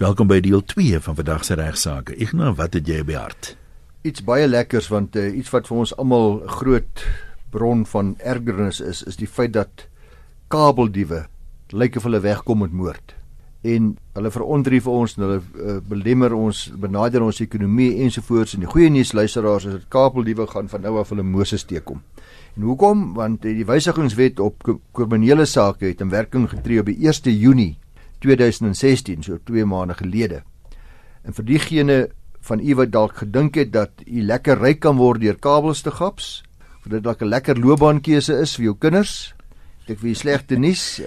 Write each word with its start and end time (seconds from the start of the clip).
Welkom 0.00 0.30
by 0.30 0.38
deel 0.40 0.62
2 0.64 0.96
van 1.04 1.14
vandag 1.14 1.42
se 1.44 1.54
regsaake. 1.60 2.14
Ignas, 2.16 2.54
wat 2.56 2.72
het 2.72 2.86
jy 2.88 3.02
by 3.04 3.18
hart? 3.20 3.50
Iets 4.08 4.22
baie 4.24 4.46
lekkers 4.48 4.86
want 4.88 5.16
uh, 5.20 5.26
iets 5.36 5.50
wat 5.52 5.66
vir 5.68 5.80
ons 5.82 5.90
almal 6.00 6.38
groot 6.48 7.02
bron 7.52 7.82
van 7.84 8.14
ergernis 8.24 8.80
is, 8.80 9.02
is 9.04 9.18
die 9.20 9.28
feit 9.28 9.52
dat 9.52 9.84
kabeldiewe 10.48 11.26
lyk 11.76 11.98
of 12.00 12.06
hulle 12.08 12.22
wegkom 12.24 12.64
met 12.64 12.72
moord. 12.72 13.12
En 13.60 13.90
hulle 14.16 14.32
verondrief 14.32 14.88
ons 14.88 15.18
en 15.18 15.26
hulle 15.26 15.36
uh, 15.42 15.76
belemmer 15.92 16.32
ons, 16.32 16.62
benader 16.80 17.20
ons 17.26 17.42
ekonomie 17.44 17.90
ensovoorts 18.06 18.56
en 18.56 18.64
die 18.64 18.72
goeie 18.72 18.88
nuus 18.88 19.12
luisteraars 19.12 19.68
is 19.68 19.76
dat 19.82 19.86
kabeldiewe 19.92 20.48
gaan 20.54 20.72
van 20.72 20.86
nou 20.88 20.94
af 21.02 21.12
hulle 21.12 21.28
Moses 21.28 21.68
teekom. 21.68 22.00
En 22.56 22.70
hoekom? 22.70 23.04
Want 23.20 23.44
die 23.44 23.68
wysigingswet 23.68 24.40
op 24.40 24.64
kriminele 24.96 25.44
sake 25.44 25.92
het 25.92 26.00
in 26.00 26.16
werking 26.16 26.48
getree 26.56 26.80
op 26.80 26.88
die 26.88 26.96
1 27.04 27.36
Junie 27.36 27.74
2016, 28.20 29.22
so 29.22 29.38
2 29.44 29.64
maande 29.64 29.94
gelede. 29.94 30.42
En 31.24 31.36
vir 31.36 31.44
diegene 31.44 31.98
van 32.40 32.60
u 32.60 32.74
wat 32.74 32.92
dalk 32.92 33.16
gedink 33.16 33.54
het 33.54 33.72
dat 33.72 33.90
u 34.06 34.22
lekker 34.22 34.58
ryk 34.58 34.80
kan 34.80 34.96
word 34.96 35.20
deur 35.20 35.36
kabels 35.36 35.82
te 35.82 35.90
gaps, 35.90 36.42
of 36.80 36.90
dit 36.90 37.02
dalk 37.02 37.20
'n 37.22 37.28
lekker 37.28 37.58
loopbaankeuse 37.58 38.40
is 38.40 38.56
vir 38.56 38.64
jou 38.64 38.76
kinders, 38.78 39.34
ek 39.90 39.98
vir 39.98 40.14
slegte 40.14 40.56
nuus. 40.56 41.00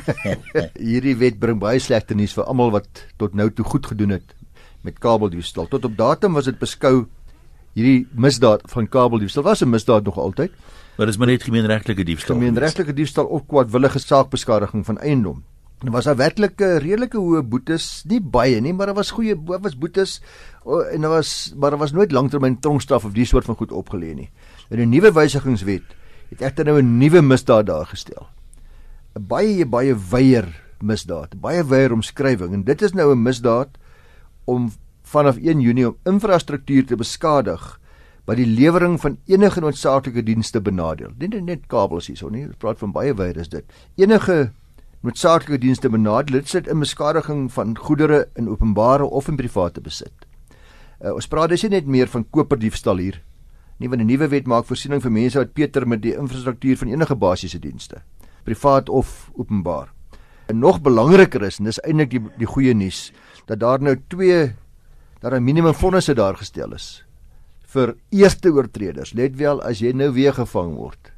Hierdie 0.78 1.16
wet 1.18 1.40
bring 1.42 1.58
baie 1.62 1.80
slegte 1.82 2.14
nuus 2.14 2.34
vir 2.36 2.44
almal 2.44 2.70
wat 2.70 3.06
tot 3.18 3.34
nou 3.34 3.50
toe 3.50 3.64
goed 3.64 3.86
gedoen 3.86 4.16
het 4.18 4.34
met 4.86 4.98
kabeldiefstal. 4.98 5.68
Tot 5.70 5.84
op 5.84 5.96
datum 5.96 6.38
was 6.38 6.48
dit 6.50 6.58
beskou 6.58 7.06
hierdie 7.76 8.06
misdaad 8.12 8.66
van 8.70 8.88
kabeldiefstal 8.88 9.42
was 9.42 9.62
'n 9.62 9.70
misdaad 9.70 10.04
nog 10.04 10.18
altyd. 10.18 10.52
Maar 10.96 11.06
dis 11.06 11.16
maar 11.16 11.26
net 11.26 11.42
gemeenregtelike 11.42 12.04
diefstal. 12.04 12.36
Gemeenregtelike 12.36 12.92
diefstal 12.92 13.24
of 13.24 13.46
kwaadwillige 13.46 13.98
saakbeskadiging 13.98 14.84
van 14.84 14.98
eiendom. 14.98 15.44
En 15.82 15.90
was 15.90 16.04
daar 16.04 16.16
werklik 16.16 16.60
'n 16.60 16.78
redelike 16.78 17.18
hoë 17.18 17.42
boetes, 17.42 18.04
nie 18.06 18.20
baie 18.20 18.60
nie, 18.60 18.72
maar 18.72 18.86
daar 18.86 18.94
was 18.94 19.10
goeie 19.10 19.34
was 19.44 19.78
boetes 19.78 20.22
en 20.92 21.00
daar 21.00 21.10
was 21.10 21.52
maar 21.56 21.70
daar 21.70 21.78
was 21.78 21.92
nooit 21.92 22.12
langtermyn 22.12 22.60
tronkstraf 22.60 23.04
of 23.04 23.12
die 23.12 23.24
soort 23.24 23.44
van 23.44 23.56
goed 23.56 23.72
opgelê 23.72 24.14
nie. 24.14 24.30
In 24.70 24.78
'n 24.78 24.88
nuwe 24.88 25.12
wysigingswet 25.12 25.82
het 26.30 26.40
egter 26.40 26.64
nou 26.64 26.78
'n 26.78 26.98
nuwe 26.98 27.22
misdaad 27.22 27.66
daar 27.66 27.86
gestel. 27.86 28.28
'n 29.14 29.26
Baie 29.26 29.66
baie 29.66 29.94
wyeer 29.94 30.62
misdaad, 30.80 31.40
baie 31.40 31.64
wyeer 31.64 31.92
omskrywing 31.92 32.52
en 32.52 32.64
dit 32.64 32.82
is 32.82 32.92
nou 32.92 33.12
'n 33.12 33.22
misdaad 33.22 33.68
om 34.44 34.72
vanaf 35.02 35.36
1 35.36 35.60
Junie 35.60 35.88
om 35.88 35.96
infrastruktuur 36.04 36.86
te 36.86 36.96
beskadig 36.96 37.80
wat 38.24 38.36
die 38.36 38.46
lewering 38.46 39.00
van 39.00 39.18
enige 39.26 39.60
noodsaaklike 39.60 40.22
dienste 40.22 40.60
benadeel. 40.60 41.10
Nie 41.18 41.40
net 41.40 41.66
kabels 41.66 42.06
hierso 42.06 42.28
nie, 42.28 42.46
ons 42.46 42.56
praat 42.56 42.78
van 42.78 42.92
baie 42.92 43.14
wyeer 43.14 43.36
is 43.36 43.48
dit. 43.48 43.64
Enige 43.96 44.52
noodsaaklike 45.02 45.58
dienste 45.58 45.88
benadeel 45.90 46.40
dit 46.40 46.48
sit 46.48 46.66
in 46.66 46.78
beskadiging 46.78 47.50
van 47.52 47.76
goedere 47.76 48.28
in 48.36 48.48
openbare 48.48 49.04
of 49.04 49.28
in 49.28 49.36
private 49.36 49.80
besit. 49.80 50.26
Uh, 51.02 51.14
ons 51.14 51.26
praat 51.26 51.50
dus 51.50 51.62
nie 51.62 51.70
net 51.70 51.86
meer 51.86 52.08
van 52.08 52.24
koperdiefstal 52.30 52.96
hier 52.96 53.22
nie 53.82 53.90
want 53.90 54.02
die 54.04 54.08
nuwe 54.12 54.28
wet 54.30 54.48
maak 54.50 54.68
voorsiening 54.68 55.02
vir 55.02 55.14
mense 55.14 55.38
wat 55.40 55.54
Peter 55.58 55.86
met 55.88 56.02
die 56.04 56.14
infrastruktuur 56.14 56.78
van 56.84 56.92
enige 56.92 57.16
basiese 57.18 57.58
dienste, 57.62 58.02
privaat 58.46 58.88
of 58.88 59.30
openbaar. 59.34 59.90
En 60.50 60.60
nog 60.62 60.82
belangriker 60.82 61.42
is 61.46 61.58
en 61.58 61.70
dis 61.70 61.80
eintlik 61.82 62.12
die 62.12 62.22
die 62.38 62.50
goeie 62.50 62.74
nuus 62.74 63.10
dat 63.48 63.62
daar 63.62 63.82
nou 63.82 63.96
twee 64.08 64.52
dat 65.22 65.32
'n 65.32 65.44
minimum 65.44 65.74
fondse 65.74 66.14
daar 66.14 66.36
gestel 66.36 66.74
is 66.74 67.04
vir 67.72 67.96
eerste 68.10 68.50
oortreders. 68.52 69.14
Let 69.14 69.36
wel 69.36 69.62
as 69.62 69.80
jy 69.80 69.92
nou 69.92 70.12
weer 70.12 70.32
gevang 70.32 70.74
word, 70.76 71.12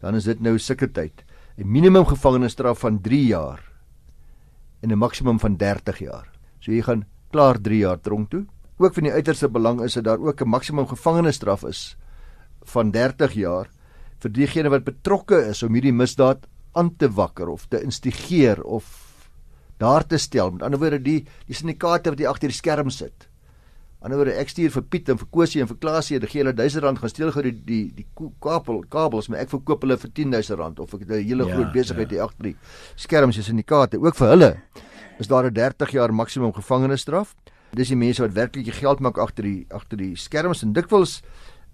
dan 0.00 0.14
is 0.14 0.24
dit 0.24 0.40
nou 0.40 0.58
tyd. 0.58 1.24
'n 1.60 1.68
minimum 1.68 2.06
gevangenisstraf 2.08 2.78
van 2.80 3.00
3 3.04 3.26
jaar 3.26 3.60
en 4.80 4.92
'n 4.92 4.98
maksimum 4.98 5.38
van 5.40 5.56
30 5.56 5.98
jaar. 5.98 6.30
So 6.58 6.72
jy 6.72 6.82
gaan 6.82 7.04
klaar 7.30 7.60
3 7.60 7.78
jaar 7.78 8.00
tronk 8.00 8.30
toe. 8.30 8.46
Ook 8.78 8.94
van 8.94 9.02
die 9.02 9.12
uiterste 9.12 9.48
belang 9.48 9.82
is 9.82 9.94
dat 9.94 10.04
daar 10.04 10.18
ook 10.18 10.40
'n 10.40 10.48
maksimum 10.48 10.86
gevangenisstraf 10.86 11.64
is 11.64 11.96
van 12.64 12.90
30 12.90 13.32
jaar 13.32 13.68
vir 14.18 14.32
diegene 14.32 14.68
wat 14.68 14.84
betrokke 14.84 15.48
is 15.48 15.62
om 15.62 15.74
hierdie 15.74 15.92
misdaad 15.92 16.46
aan 16.72 16.96
te 16.96 17.10
wakker 17.10 17.48
of 17.48 17.66
te 17.66 17.82
instigeer 17.82 18.62
of 18.62 18.84
daar 19.76 20.06
te 20.06 20.18
stel. 20.18 20.50
Met 20.50 20.62
ander 20.62 20.80
woorde 20.80 21.02
die 21.02 21.26
die 21.46 21.54
syndikaate 21.54 22.10
wat 22.10 22.18
hier 22.18 22.28
agter 22.28 22.48
die 22.48 22.56
skerm 22.56 22.90
sit. 22.90 23.29
Anderswoorde 24.00 24.32
ek 24.40 24.48
stuur 24.48 24.70
vir 24.72 24.84
Piet 24.88 25.10
en 25.12 25.18
vir 25.20 25.28
Kosie 25.28 25.60
en 25.60 25.68
vir 25.68 25.76
Klasie 25.76 26.16
en 26.16 26.24
gee 26.24 26.40
hulle 26.40 26.54
1000 26.56 26.84
rand 26.86 27.00
gaan 27.02 27.10
steel 27.12 27.32
gou 27.34 27.42
die 27.44 27.52
die 27.52 27.82
die 27.98 28.06
kabel 28.40 28.78
kabels 28.88 29.28
maar 29.28 29.42
ek 29.42 29.50
verkoop 29.52 29.84
hulle 29.84 29.98
vir 30.00 30.12
10000 30.16 30.56
rand 30.56 30.80
of 30.80 30.94
ek 30.96 31.04
'n 31.04 31.20
hele 31.20 31.44
ja, 31.44 31.52
groot 31.52 31.72
besigheid 31.74 32.08
ja. 32.08 32.16
hier 32.16 32.24
agter 32.24 32.44
die 32.48 32.56
skerms 32.96 33.36
is 33.36 33.50
in 33.52 33.60
die 33.60 33.68
kate 33.68 34.00
ook 34.00 34.16
vir 34.16 34.32
hulle 34.32 34.50
is 35.20 35.28
daar 35.28 35.44
'n 35.44 35.52
30 35.52 35.92
jaar 35.92 36.12
maksimum 36.12 36.52
gevangenisstraf. 36.52 37.36
Dis 37.76 37.88
die 37.88 37.96
mense 37.96 38.22
wat 38.22 38.32
werklik 38.32 38.72
geld 38.72 39.00
maak 39.00 39.18
agter 39.18 39.44
die 39.44 39.66
agter 39.68 39.98
die 39.98 40.16
skerms 40.16 40.62
en 40.62 40.72
dikwels 40.72 41.20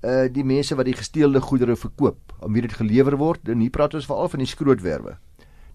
uh 0.02 0.26
die 0.26 0.44
mense 0.44 0.74
wat 0.74 0.86
die 0.86 0.98
gesteelde 0.98 1.40
goedere 1.40 1.76
verkoop 1.76 2.18
om 2.40 2.52
wie 2.52 2.62
dit 2.62 2.74
gelewer 2.74 3.16
word 3.16 3.48
en 3.48 3.60
hier 3.60 3.70
praat 3.70 3.94
ons 3.94 4.06
veral 4.06 4.28
van 4.28 4.38
die 4.38 4.50
skrootwerwe. 4.50 5.16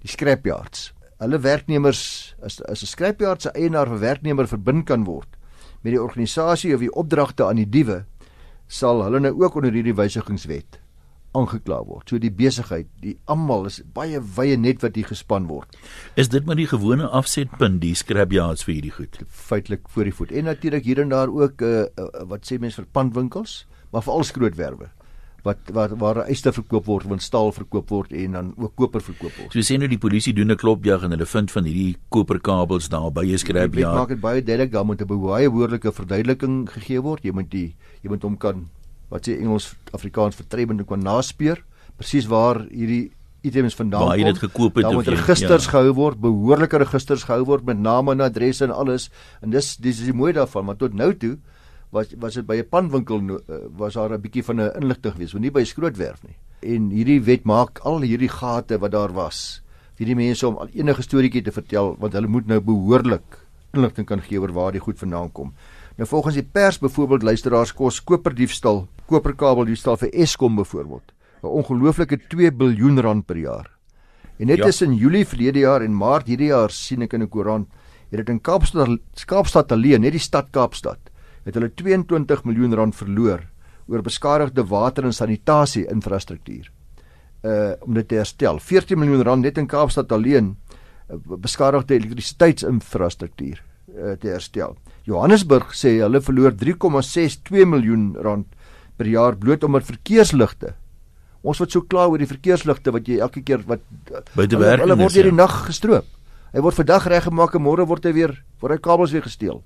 Die 0.03 0.11
scrapyards. 0.11 0.91
Hulle 1.17 1.39
werknemers 1.39 2.35
as 2.43 2.59
as 2.67 2.83
'n 2.83 2.87
scrapyard 2.87 3.41
se 3.41 3.49
eienaar 3.55 3.87
vir 3.87 3.99
werknemer 3.99 4.47
verbind 4.47 4.85
kan 4.85 5.05
word 5.05 5.39
met 5.81 5.95
die 5.95 6.01
organisasie 6.01 6.75
of 6.75 6.83
die 6.83 6.93
opdragte 6.93 7.47
aan 7.47 7.61
die 7.61 7.69
diewe 7.69 8.03
sal 8.71 9.03
hulle 9.03 9.19
nou 9.19 9.33
ook 9.41 9.57
onder 9.59 9.73
hierdie 9.75 9.97
wysigingswet 9.97 10.79
aangekla 11.37 11.77
word. 11.87 12.09
So 12.11 12.19
die 12.19 12.31
besigheid, 12.35 12.89
die 13.03 13.15
almal 13.31 13.69
is 13.69 13.79
baie 13.95 14.19
wye 14.35 14.57
net 14.59 14.81
wat 14.83 14.97
hier 14.99 15.07
gespan 15.07 15.47
word. 15.47 15.77
Is 16.19 16.31
dit 16.31 16.47
maar 16.47 16.59
die 16.59 16.67
gewone 16.67 17.07
afsetpunt 17.07 17.79
die 17.83 17.93
scrapyards 17.95 18.65
vir 18.67 18.75
hierdie 18.77 18.95
goed? 18.95 19.21
Feitelik 19.27 19.87
voor 19.93 20.09
die 20.09 20.15
voet. 20.15 20.33
En 20.35 20.49
natuurlik 20.51 20.87
hier 20.87 20.99
en 21.03 21.13
daar 21.13 21.31
ook 21.31 21.63
uh, 21.63 21.85
uh, 21.87 22.09
wat 22.31 22.47
sê 22.47 22.59
mense 22.59 22.81
vir 22.81 22.89
pandwinkels, 22.91 23.61
maar 23.95 24.03
veral 24.03 24.27
skrootwerwe 24.27 24.91
wat 25.43 25.71
wat 25.73 25.95
waar 26.01 26.29
yster 26.29 26.53
verkoop 26.53 26.85
word, 26.85 27.07
want 27.09 27.23
staal 27.25 27.51
verkoop 27.51 27.89
word 27.89 28.11
en 28.13 28.37
dan 28.37 28.53
ook 28.57 28.75
koper 28.75 29.01
verkoop 29.01 29.31
word. 29.37 29.53
So 29.53 29.65
sê 29.65 29.77
nou 29.79 29.89
die 29.89 30.01
polisie 30.01 30.33
doen 30.33 30.51
'n 30.51 30.57
klopjag 30.57 31.03
en 31.03 31.11
hulle 31.11 31.25
vind 31.25 31.51
van 31.51 31.63
hierdie 31.65 31.97
koperkabels 32.09 32.89
daar 32.89 33.11
by 33.11 33.25
'n 33.25 33.37
skrap 33.37 33.73
ja. 33.75 33.91
Dit 33.91 33.99
maak 33.99 34.09
dit 34.09 34.21
baie 34.21 34.43
duidelik 34.43 34.71
daar 34.71 34.85
moet 34.85 35.01
'n 35.01 35.07
baie 35.07 35.49
behoorlike 35.49 35.91
verduideliking 35.91 36.69
gegee 36.69 37.01
word. 37.01 37.23
Jy 37.23 37.31
moet 37.31 37.49
die 37.49 37.75
jy 38.03 38.09
moet 38.09 38.23
hom 38.23 38.37
kan 38.37 38.69
wat 39.09 39.27
sê 39.27 39.39
Engels 39.39 39.75
Afrikaans 39.91 40.35
vertremmend 40.35 40.87
kan 40.87 40.99
naspeur 40.99 41.63
presies 41.97 42.27
waar 42.27 42.65
hierdie 42.69 43.11
items 43.41 43.75
vandaan 43.75 44.05
kom. 44.05 44.09
Waar 44.09 44.19
jy 44.21 44.25
dit 44.29 44.41
gekoop 44.43 44.75
het 44.75 44.85
of 44.85 44.91
jy. 44.91 44.97
Daar 44.97 45.13
moet 45.13 45.27
registers 45.27 45.65
ja. 45.65 45.71
gehou 45.73 45.93
word, 45.97 46.19
behoorlike 46.21 46.77
registers 46.77 47.23
gehou 47.23 47.45
word 47.45 47.65
met 47.65 47.79
name 47.81 48.11
en 48.11 48.21
adresse 48.21 48.63
en 48.63 48.73
alles. 48.73 49.09
En 49.41 49.53
dis 49.53 49.75
dis 49.77 49.99
is 49.99 50.11
die 50.11 50.17
mooi 50.17 50.33
daarvan, 50.37 50.65
maar 50.65 50.77
tot 50.77 50.93
nou 50.97 51.11
toe 51.17 51.37
was 51.91 52.13
was 52.19 52.39
dit 52.39 52.47
by 52.47 52.57
'n 52.59 52.69
panwinkel 52.69 53.19
uh, 53.19 53.37
was 53.77 53.93
daar 53.93 54.13
'n 54.13 54.21
bietjie 54.21 54.43
van 54.43 54.61
'n 54.61 54.71
inligting 54.81 55.13
geweest, 55.13 55.33
maar 55.33 55.41
nie 55.41 55.51
by 55.51 55.61
'n 55.61 55.65
skrootwerf 55.65 56.23
nie. 56.23 56.37
En 56.61 56.89
hierdie 56.89 57.21
wet 57.21 57.43
maak 57.43 57.79
al 57.79 58.01
hierdie 58.01 58.29
gate 58.29 58.79
wat 58.79 58.91
daar 58.91 59.13
was 59.13 59.61
vir 59.95 60.05
die 60.05 60.15
mense 60.15 60.47
om 60.47 60.57
al 60.57 60.69
enige 60.73 61.01
storieetjie 61.01 61.43
te 61.43 61.51
vertel 61.51 61.95
want 61.99 62.13
hulle 62.13 62.27
moet 62.27 62.47
nou 62.47 62.59
behoorlik 62.59 63.45
inligting 63.73 64.07
kan 64.07 64.21
gee 64.21 64.39
oor 64.39 64.51
waar 64.51 64.71
die 64.71 64.81
goed 64.81 64.99
vandaan 64.99 65.31
kom. 65.31 65.53
Nou 65.97 66.07
volgens 66.07 66.35
die 66.35 66.43
pers 66.43 66.79
byvoorbeeld 66.79 67.23
luisteraars 67.23 67.73
kos 67.73 68.03
koperdiefstal, 68.03 68.87
koperkabeldiefstal 69.05 69.97
vir 69.97 70.09
Eskom 70.13 70.55
byvoorbeeld 70.55 71.11
'n 71.43 71.47
ongelooflike 71.47 72.17
2 72.27 72.51
biljoen 72.51 72.99
rand 72.99 73.25
per 73.25 73.37
jaar. 73.37 73.69
En 74.37 74.47
net 74.47 74.57
ja. 74.57 74.65
tussen 74.65 74.95
Julie 74.95 75.25
verlede 75.25 75.59
jaar 75.59 75.81
en 75.81 75.93
Maart 75.97 76.27
hierdie 76.27 76.47
jaar 76.47 76.71
sien 76.71 77.01
ek 77.01 77.13
in 77.13 77.21
'n 77.23 77.29
koerant 77.29 77.67
het 78.09 78.17
dit 78.17 78.29
in 78.29 78.41
Kaapstad 78.41 78.99
Kaapstad 79.25 79.71
alleen, 79.71 80.01
net 80.01 80.11
die 80.11 80.19
stad 80.19 80.47
Kaapstad 80.51 81.10
het 81.45 81.57
hulle 81.57 81.71
22 81.75 82.43
miljoen 82.45 82.75
rand 82.77 82.95
verloor 82.95 83.45
oor 83.87 84.03
beskadigde 84.05 84.63
water 84.69 85.07
en 85.07 85.13
sanitasie 85.13 85.87
infrastruktuur. 85.89 86.69
Uh 87.41 87.73
om 87.81 87.93
dit 87.97 88.07
te 88.07 88.19
herstel. 88.21 88.59
14 88.59 88.99
miljoen 88.99 89.23
rand 89.25 89.43
net 89.43 89.57
in 89.57 89.67
Kaapstad 89.67 90.11
alleen 90.11 90.55
uh, 91.09 91.17
beskadigde 91.37 91.95
elektrisiteitsinfrastruktuur 91.95 93.57
uh, 93.61 94.13
te 94.21 94.27
herstel. 94.27 94.77
Johannesburg 95.09 95.73
sê 95.73 95.97
hulle 96.03 96.21
verloor 96.21 96.53
3,62 96.53 97.65
miljoen 97.65 98.11
rand 98.21 98.47
per 98.97 99.09
jaar 99.09 99.35
bloot 99.35 99.63
omdat 99.63 99.89
verkeersligte 99.89 100.75
Ons 101.41 101.57
wat 101.61 101.73
so 101.73 101.81
kla 101.89 102.05
oor 102.09 102.21
die 102.21 102.29
verkeersligte 102.29 102.93
wat 102.93 103.07
jy 103.09 103.17
elke 103.25 103.41
keer 103.45 103.63
wat 103.69 103.81
by 104.37 104.45
die 104.45 104.59
werk 104.61 104.83
hulle 104.83 104.97
word 104.99 105.15
hierdie 105.17 105.33
ja. 105.33 105.39
nag 105.41 105.55
gestroop. 105.65 106.05
Hy 106.53 106.61
word 106.61 106.77
vandag 106.77 107.07
reggemaak 107.09 107.55
en 107.57 107.63
môre 107.65 107.85
word 107.89 108.05
hy 108.05 108.13
weer 108.13 108.35
word 108.61 108.75
hy 108.75 108.81
kabels 108.85 109.13
weer 109.15 109.25
gesteel. 109.25 109.63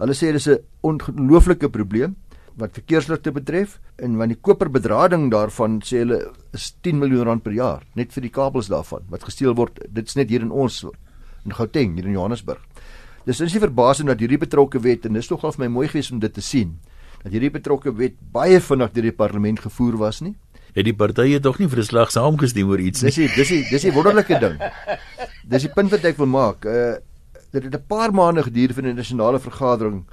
Hulle 0.00 0.16
sê 0.16 0.32
dis 0.32 0.48
'n 0.48 0.58
ongelooflike 0.82 1.68
probleem 1.68 2.16
wat 2.56 2.72
verkeersligte 2.72 3.32
betref 3.32 3.78
en 3.98 4.16
want 4.16 4.32
die 4.32 4.40
koperbedrading 4.40 5.30
daarvan 5.30 5.80
sê 5.84 6.02
hulle 6.02 6.32
is 6.56 6.74
10 6.82 6.98
miljoen 6.98 7.26
rand 7.26 7.42
per 7.42 7.52
jaar 7.52 7.82
net 7.94 8.12
vir 8.12 8.22
die 8.22 8.32
kabels 8.32 8.68
daarvan 8.68 9.04
wat 9.10 9.24
gesteel 9.24 9.54
word. 9.54 9.78
Dit's 9.88 10.16
net 10.16 10.30
hier 10.30 10.40
in 10.40 10.50
ons 10.50 10.84
in 11.44 11.52
Gauteng, 11.52 11.94
hier 11.96 12.06
in 12.06 12.12
Johannesburg. 12.12 12.60
Dis 13.26 13.40
is 13.40 13.52
nie 13.52 13.60
verbasend 13.60 14.08
dat 14.08 14.20
hierdie 14.20 14.40
betrokke 14.40 14.80
wet 14.80 15.06
en 15.06 15.12
dis 15.12 15.30
nogal 15.30 15.52
vir 15.52 15.66
my 15.66 15.68
mooi 15.68 15.88
gewees 15.88 16.10
om 16.10 16.18
dit 16.18 16.32
te 16.32 16.40
sien 16.40 16.78
dat 17.22 17.32
hierdie 17.32 17.52
betrokke 17.52 17.92
wet 17.96 18.16
baie 18.32 18.60
vinnig 18.60 18.92
deur 18.92 19.02
die 19.02 19.12
parlement 19.16 19.60
gevoer 19.60 19.98
was 19.98 20.22
nie. 20.22 20.34
Het 20.74 20.86
die 20.86 20.94
partye 20.96 21.40
tog 21.40 21.58
nie 21.58 21.68
vir 21.68 21.80
'n 21.80 21.84
slag 21.84 22.10
saamgestem 22.10 22.68
oor 22.68 22.80
iets 22.80 23.02
nie. 23.02 23.10
Dis 23.10 23.16
die, 23.16 23.28
dis 23.36 23.48
die, 23.48 23.64
dis 23.70 23.82
die 23.82 23.92
wonderlike 23.92 24.38
ding. 24.40 24.58
Dis 25.44 25.62
die 25.62 25.72
punt 25.74 25.90
wat 25.90 26.04
ek 26.04 26.16
wil 26.16 26.26
maak. 26.26 26.64
Uh 26.64 26.96
dit 27.52 27.62
het 27.62 27.74
'n 27.74 27.86
paar 27.86 28.12
maande 28.12 28.42
geduur 28.42 28.72
vir 28.74 28.82
die 28.82 28.94
nasionale 28.94 29.38
vergadering 29.38 30.04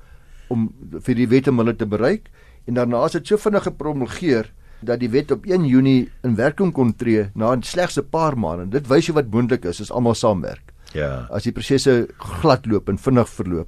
om 0.50 0.74
vir 1.02 1.16
die 1.16 1.28
wet 1.28 1.48
om 1.48 1.58
hulle 1.58 1.76
te 1.76 1.86
bereik 1.86 2.30
en 2.66 2.74
daarna 2.74 3.06
is 3.06 3.12
dit 3.12 3.28
so 3.28 3.38
vinnig 3.38 3.64
gepromulgeer 3.64 4.52
dat 4.80 5.00
die 5.00 5.10
wet 5.10 5.32
op 5.32 5.46
1 5.46 5.66
Junie 5.66 6.10
in 6.24 6.36
werking 6.36 6.74
kon 6.74 6.96
tree 6.96 7.30
na 7.34 7.58
slegs 7.62 7.98
'n 7.98 8.10
paar 8.10 8.38
maande. 8.38 8.70
Dit 8.70 8.88
wys 8.88 9.08
jy 9.08 9.14
wat 9.14 9.32
moontlik 9.32 9.66
is 9.66 9.82
as 9.82 9.92
almal 9.92 10.14
saamwerk. 10.14 10.74
Ja. 10.94 11.28
As 11.32 11.44
die 11.44 11.52
prosesse 11.52 12.08
glad 12.18 12.66
loop 12.66 12.90
en 12.90 12.98
vinnig 12.98 13.30
verloop. 13.30 13.68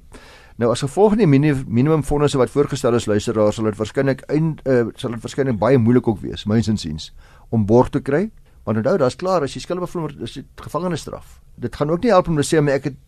Nou 0.56 0.70
as 0.70 0.80
gevolg 0.80 1.14
van 1.14 1.18
die 1.18 1.26
minimum 1.26 2.02
fondse 2.02 2.38
wat 2.38 2.50
voorgestel 2.50 2.94
is 2.94 3.06
luisteraars 3.06 3.56
sal 3.56 3.64
dit 3.64 3.76
waarskynlik 3.76 4.20
eind 4.28 4.60
uh, 4.66 4.86
sal 4.94 5.10
dit 5.10 5.22
waarskynlik 5.22 5.58
baie 5.58 5.78
moeilik 5.78 6.08
ook 6.08 6.20
wees, 6.20 6.44
myns 6.44 6.68
insiens, 6.68 7.12
om 7.48 7.66
borg 7.66 7.88
te 7.88 8.00
kry. 8.00 8.30
Want 8.64 8.76
onthou, 8.76 8.98
daar's 8.98 9.16
klaar 9.16 9.42
as 9.42 9.54
jy 9.54 9.60
skuldig 9.60 9.86
bevind 9.86 10.02
word, 10.02 10.20
is 10.20 10.36
dit 10.36 10.46
gevangenisstraf. 10.60 11.40
Dit 11.56 11.76
gaan 11.76 11.90
ook 11.90 12.02
nie 12.02 12.12
help 12.12 12.28
om 12.28 12.36
te 12.36 12.44
sê 12.44 12.60
maar 12.60 12.74
ek 12.74 12.90
het 12.90 12.98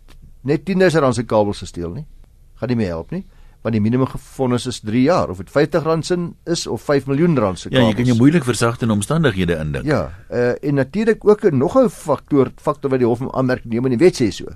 net 0.43 0.65
10000 0.65 1.03
rand 1.03 1.15
se 1.15 1.25
kabels 1.25 1.59
gesteel 1.59 1.91
nie. 1.91 2.07
Gaan 2.55 2.69
nie 2.69 2.77
meer 2.77 2.95
help 2.97 3.11
nie 3.11 3.25
want 3.63 3.77
die 3.77 3.83
minimum 3.83 4.09
gefondis 4.11 4.67
is 4.67 4.81
3 4.83 5.05
jaar 5.05 5.31
of 5.31 5.39
dit 5.39 5.51
R50 5.51 6.03
sin 6.07 6.33
is 6.51 6.65
of 6.67 6.83
5 6.83 7.07
miljoen 7.07 7.39
rand 7.39 7.61
se 7.61 7.69
kabels. 7.69 7.83
Ja, 7.83 7.91
jy 7.93 7.99
kan 8.01 8.11
jou 8.11 8.17
moeilik 8.19 8.47
versagte 8.47 8.89
omstandighede 8.91 9.59
indink. 9.63 9.87
Ja, 9.87 10.03
uh, 10.31 10.55
en 10.59 10.75
natuurlik 10.75 11.23
ook 11.29 11.45
'n 11.45 11.59
nog 11.59 11.79
'n 11.79 11.89
faktor 11.89 12.51
faktor 12.57 12.91
wat 12.91 12.99
die 12.99 13.07
hof 13.07 13.23
aanmerk 13.35 13.65
neem 13.65 13.87
in 13.87 13.99
die 13.99 14.05
wet 14.05 14.21
sê 14.21 14.31
so 14.31 14.47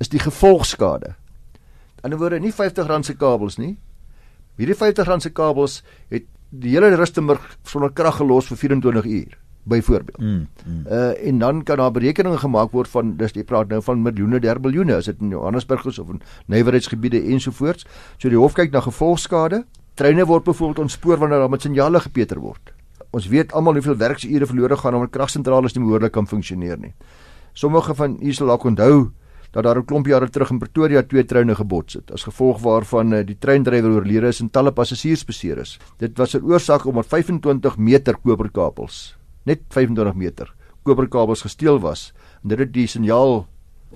is 0.00 0.08
die 0.08 0.18
gevolgskade. 0.18 1.14
In 2.02 2.10
'n 2.10 2.18
woorde 2.18 2.40
nie 2.40 2.52
R50 2.52 3.04
se 3.04 3.14
kabels 3.14 3.56
nie. 3.56 3.78
Hierdie 4.56 4.74
R50 4.74 5.20
se 5.20 5.30
kabels 5.30 5.82
het 6.10 6.24
die 6.50 6.70
hele 6.70 6.96
Rustenburg 6.96 7.58
sonder 7.62 7.92
krag 7.92 8.16
gelos 8.16 8.46
vir 8.46 8.56
24 8.56 9.04
uur 9.04 9.43
byvoorbeeld. 9.64 10.18
Mm, 10.18 10.46
mm. 10.66 10.86
Uh 10.86 11.26
en 11.28 11.38
dan 11.38 11.62
kan 11.62 11.76
daar 11.76 11.90
berekeninge 11.90 12.38
gemaak 12.38 12.70
word 12.70 12.88
van 12.88 13.16
dis 13.16 13.32
jy 13.32 13.44
praat 13.44 13.68
nou 13.68 13.80
van 13.82 14.02
miljoene 14.02 14.40
der 14.40 14.60
biljoene 14.60 14.94
as 14.94 15.08
dit 15.10 15.20
in 15.20 15.32
Johannesburg 15.32 15.86
is 15.86 15.98
of 15.98 16.08
in 16.12 16.20
nywerheidsgebiede 16.46 17.22
ensovoorts. 17.22 17.86
So 18.18 18.28
die 18.28 18.38
hof 18.38 18.52
kyk 18.52 18.72
na 18.72 18.80
gevolgskade. 18.84 19.64
Treine 19.94 20.26
word 20.26 20.44
byvoorbeeld 20.44 20.78
ontspoor 20.78 21.18
wanneer 21.18 21.38
daar 21.38 21.50
met 21.50 21.62
signale 21.62 22.00
gepeter 22.00 22.40
word. 22.40 22.72
Ons 23.10 23.28
weet 23.30 23.52
almal 23.52 23.78
hoeveel 23.78 23.96
werksure 23.96 24.46
verlore 24.46 24.76
gaan 24.76 24.94
omdat 24.94 25.10
kragsentrale 25.10 25.70
nie 25.74 25.84
behoorlik 25.84 26.12
kan 26.12 26.26
funksioneer 26.26 26.78
nie. 26.78 26.94
Sommige 27.52 27.94
van 27.94 28.18
u 28.20 28.32
sal 28.32 28.46
dalk 28.46 28.64
onthou 28.64 29.10
dat 29.54 29.62
daar 29.62 29.78
'n 29.78 29.84
klomp 29.84 30.06
jare 30.06 30.30
terug 30.30 30.50
in 30.50 30.58
Pretoria 30.58 31.02
twee 31.02 31.24
treine 31.24 31.54
gebots 31.54 31.94
het 31.94 32.12
as 32.12 32.22
gevolg 32.22 32.60
waarvan 32.60 33.12
uh, 33.12 33.26
die 33.26 33.38
treindrywer 33.38 33.90
oorlede 33.90 34.26
is 34.26 34.40
en 34.40 34.50
talle 34.50 34.72
passasiers 34.72 35.24
beseer 35.24 35.58
is. 35.58 35.78
Dit 35.98 36.18
was 36.18 36.34
'n 36.34 36.42
oorsaak 36.42 36.84
omdat 36.84 37.06
25 37.06 37.76
meter 37.76 38.16
koperkabels 38.16 39.16
net 39.44 39.60
25 39.68 40.14
meter 40.14 40.54
koperkabels 40.84 41.42
gesteel 41.42 41.80
was 41.80 42.12
en 42.42 42.48
dit 42.48 42.58
het 42.58 42.72
die 42.72 42.86
signaal 42.86 43.46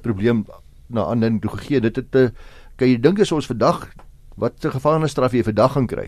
probleem 0.03 0.45
na 0.89 1.05
ander 1.13 1.35
toe 1.41 1.51
gegee. 1.59 1.81
Dit 1.85 1.97
het 1.97 2.11
te, 2.11 2.31
kan 2.77 2.89
jy 2.89 2.97
dink 3.01 3.21
as 3.21 3.33
ons 3.35 3.49
vandag 3.49 3.89
wat 4.39 4.57
se 4.63 4.71
gevangenisstraf 4.73 5.35
jy 5.35 5.45
vandag 5.45 5.75
gaan 5.75 5.89
kry? 5.91 6.07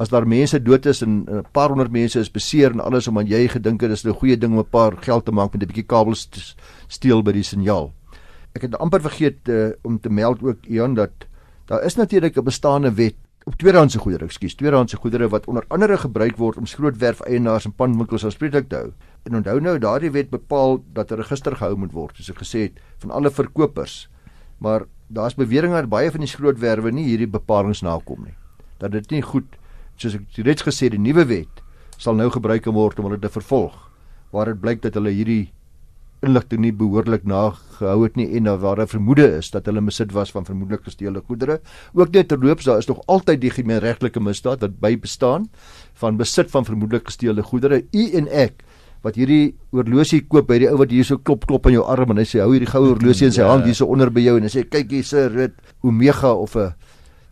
As 0.00 0.10
daar 0.10 0.26
mense 0.26 0.58
dood 0.62 0.86
is 0.86 1.02
en 1.02 1.26
'n 1.28 1.44
paar 1.52 1.68
honderd 1.68 1.92
mense 1.92 2.18
is 2.18 2.30
beseer 2.30 2.72
en 2.72 2.80
alles 2.80 3.08
omdat 3.08 3.28
jy 3.28 3.48
gedink 3.48 3.80
het 3.82 3.90
dis 3.90 4.04
'n 4.04 4.14
goeie 4.14 4.36
ding 4.36 4.52
om 4.52 4.58
'n 4.58 4.70
paar 4.70 4.96
geld 4.96 5.24
te 5.24 5.32
maak 5.32 5.52
met 5.52 5.62
'n 5.62 5.66
bietjie 5.66 5.86
kabels 5.86 6.26
te 6.26 6.40
steel 6.88 7.22
by 7.22 7.32
die 7.32 7.42
signaal. 7.42 7.92
Ek 8.54 8.62
het 8.62 8.76
amper 8.76 9.00
vergeet 9.00 9.48
uh, 9.48 9.72
om 9.82 10.00
te 10.00 10.10
meld 10.10 10.42
ook 10.42 10.66
Ian 10.66 10.94
dat 10.94 11.10
daar 11.66 11.84
is 11.84 11.96
natuurlik 11.96 12.36
'n 12.36 12.44
bestaande 12.44 12.94
wet 12.94 13.16
op 13.44 13.56
tweedehandse 13.58 13.98
goedere, 13.98 14.24
ekskuus, 14.24 14.54
tweedehandse 14.54 14.96
goedere 14.96 15.28
wat 15.28 15.46
onder 15.50 15.64
andere 15.68 15.96
gebruik 15.98 16.36
word 16.38 16.58
om 16.60 16.66
skrootwerf 16.66 17.20
eienaars 17.26 17.66
en 17.66 17.74
panwinkels 17.74 18.24
aanspreeklik 18.24 18.68
te 18.68 18.76
hou. 18.76 18.92
En 19.26 19.38
onthou 19.40 19.58
nou, 19.60 19.78
daardie 19.82 20.10
wet 20.14 20.30
bepaal 20.30 20.82
dat 20.94 21.10
'n 21.10 21.20
register 21.22 21.56
gehou 21.56 21.76
moet 21.76 21.92
word, 21.92 22.16
soos 22.16 22.30
ek 22.30 22.42
gesê 22.42 22.60
het, 22.68 22.80
van 22.98 23.10
alle 23.10 23.30
verkopers. 23.30 24.08
Maar 24.58 24.84
daar's 25.08 25.34
beweringe 25.34 25.80
dat 25.80 25.88
baie 25.88 26.10
van 26.10 26.20
die 26.20 26.28
skrootwerwe 26.28 26.90
nie 26.90 27.04
hierdie 27.04 27.26
bepalinge 27.26 27.82
nakom 27.82 28.24
nie. 28.24 28.34
Dat 28.78 28.92
dit 28.92 29.10
nie 29.10 29.22
goed, 29.22 29.56
soos 29.96 30.14
ek 30.14 30.22
reeds 30.36 30.62
gesê 30.62 30.88
het, 30.88 30.92
die 30.92 31.12
nuwe 31.12 31.24
wet 31.24 31.62
sal 31.96 32.14
nou 32.14 32.30
gebruik 32.30 32.64
word 32.64 32.98
om 32.98 33.04
hulle 33.04 33.18
te 33.18 33.28
vervolg 33.28 33.74
waar 34.32 34.46
dit 34.46 34.60
blyk 34.60 34.82
dat 34.82 34.94
hulle 34.94 35.10
hierdie 35.10 35.52
inligting 36.22 36.62
nie 36.62 36.72
behoorlik 36.72 37.24
nagehou 37.28 38.02
het 38.04 38.16
nie 38.16 38.28
en 38.38 38.50
waar 38.62 38.78
daar 38.78 38.90
vermoede 38.90 39.26
is 39.38 39.50
dat 39.50 39.66
hulle 39.66 39.82
besit 39.82 40.12
was 40.14 40.30
van 40.30 40.44
vermoedelik 40.46 40.84
gesteelde 40.84 41.22
goedere. 41.26 41.60
Ook 41.94 42.12
net 42.14 42.28
terloops 42.28 42.64
daar 42.64 42.78
is 42.78 42.86
nog 42.86 43.02
altyd 43.06 43.40
die 43.40 43.50
gemeenregtelike 43.50 44.20
misdaad 44.20 44.60
wat 44.60 44.78
by 44.80 44.94
bestaan 44.98 45.48
van 45.94 46.16
besit 46.16 46.50
van 46.50 46.64
vermoedelik 46.64 47.10
gesteelde 47.10 47.42
goedere. 47.42 47.82
U 47.90 48.04
en 48.20 48.28
ek 48.28 48.62
wat 49.02 49.18
hierdie 49.18 49.54
oorlosie 49.74 50.22
koop 50.30 50.46
by 50.50 50.60
die 50.62 50.70
ou 50.70 50.78
wat 50.78 50.92
hier 50.94 51.06
so 51.06 51.18
klop 51.18 51.46
klop 51.50 51.66
aan 51.66 51.74
jou 51.74 51.84
arm 51.90 52.14
en 52.14 52.22
hy 52.22 52.26
sê 52.28 52.42
hou 52.42 52.52
hierdie 52.52 52.70
goue 52.70 52.92
oorlosie 52.94 53.26
in 53.26 53.34
sy 53.34 53.46
hand 53.46 53.66
hier 53.66 53.74
so 53.74 53.90
onder 53.90 54.12
by 54.14 54.22
jou 54.22 54.36
en 54.38 54.46
hy 54.46 54.52
sê 54.52 54.62
kyk 54.62 54.94
hier 54.94 55.06
sir 55.06 55.32
dit 55.34 55.54
Omega 55.82 56.30
of 56.32 56.56
'n 56.56 56.72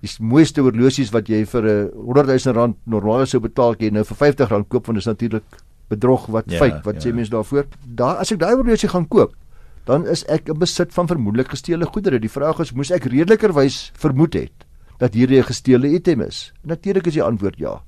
die 0.01 0.11
mooiste 0.25 0.63
oorlosies 0.65 1.13
wat 1.13 1.29
jy 1.29 1.45
vir 1.45 1.63
'n 1.63 1.91
100 1.95 2.27
000 2.27 2.57
rand 2.57 2.77
normaal 2.87 3.27
sou 3.27 3.41
betaal 3.41 3.77
jy 3.79 3.91
nou 3.91 4.03
vir 4.05 4.17
50 4.17 4.51
rand 4.51 4.69
koop 4.69 4.87
want 4.87 4.97
dit 4.99 5.07
is 5.07 5.13
natuurlik 5.13 5.45
bedrog 5.91 6.27
wat 6.31 6.49
ja, 6.51 6.59
feit 6.63 6.81
wat 6.87 7.01
ja. 7.01 7.09
sê 7.09 7.15
mense 7.15 7.35
daarvoor 7.35 7.67
daar 7.85 8.23
as 8.23 8.33
ek 8.33 8.39
daai 8.39 8.55
horlosie 8.55 8.89
gaan 8.89 9.09
koop 9.11 9.35
dan 9.91 10.07
is 10.07 10.23
ek 10.31 10.51
in 10.53 10.59
besit 10.61 10.93
van 10.95 11.09
vermoedelik 11.11 11.51
gesteelde 11.55 11.89
goedere. 11.89 12.21
Die 12.21 12.31
vraag 12.31 12.61
is 12.63 12.75
moes 12.77 12.93
ek 12.95 13.09
redelikerwys 13.11 13.91
vermoed 13.99 14.37
het 14.39 14.67
dat 15.01 15.17
hierdie 15.17 15.41
'n 15.41 15.49
gesteelde 15.49 15.89
item 15.89 16.21
is? 16.21 16.53
Natuurlik 16.63 17.07
is 17.07 17.15
die 17.15 17.23
antwoord 17.23 17.59
ja. 17.59 17.83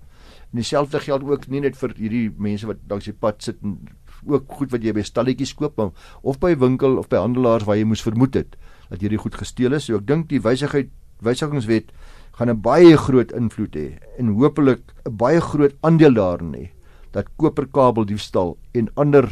En 0.53 0.61
dieselfde 0.61 1.01
geld 1.01 1.23
ook 1.23 1.49
nie 1.49 1.61
net 1.61 1.77
vir 1.77 1.93
hierdie 1.97 2.33
mense 2.37 2.67
wat 2.67 2.79
langs 2.89 3.05
die 3.05 3.13
pad 3.13 3.43
sit 3.43 3.57
en 3.63 3.79
ook 4.27 4.45
goed 4.49 4.71
wat 4.71 4.83
jy 4.83 4.93
by 4.93 5.03
stalletjies 5.03 5.55
koop 5.55 5.93
of 6.23 6.39
by 6.39 6.57
winkel 6.57 6.99
of 6.99 7.09
by 7.09 7.17
handelaars 7.17 7.65
waar 7.65 7.77
jy 7.77 7.85
moes 7.85 8.03
vermoed 8.03 8.35
het 8.35 8.57
dat 8.89 9.01
hierdie 9.01 9.19
goed 9.19 9.35
gesteel 9.35 9.73
is. 9.73 9.85
So 9.85 9.97
ek 9.97 10.07
dink 10.07 10.29
die 10.29 10.41
wysigheid 10.41 10.91
wysigingswet 11.21 11.93
gaan 12.33 12.51
'n 12.51 12.61
baie 12.61 12.97
groot 12.97 13.33
invloed 13.33 13.77
hê 13.77 13.99
en 14.19 14.35
hopelik 14.35 14.81
'n 15.07 15.17
baie 15.17 15.41
groot 15.41 15.75
aandeel 15.83 16.15
daarin 16.15 16.55
hê 16.55 16.71
dat 17.13 17.29
koperkabeldiefstal 17.37 18.57
en 18.73 18.89
ander 18.95 19.29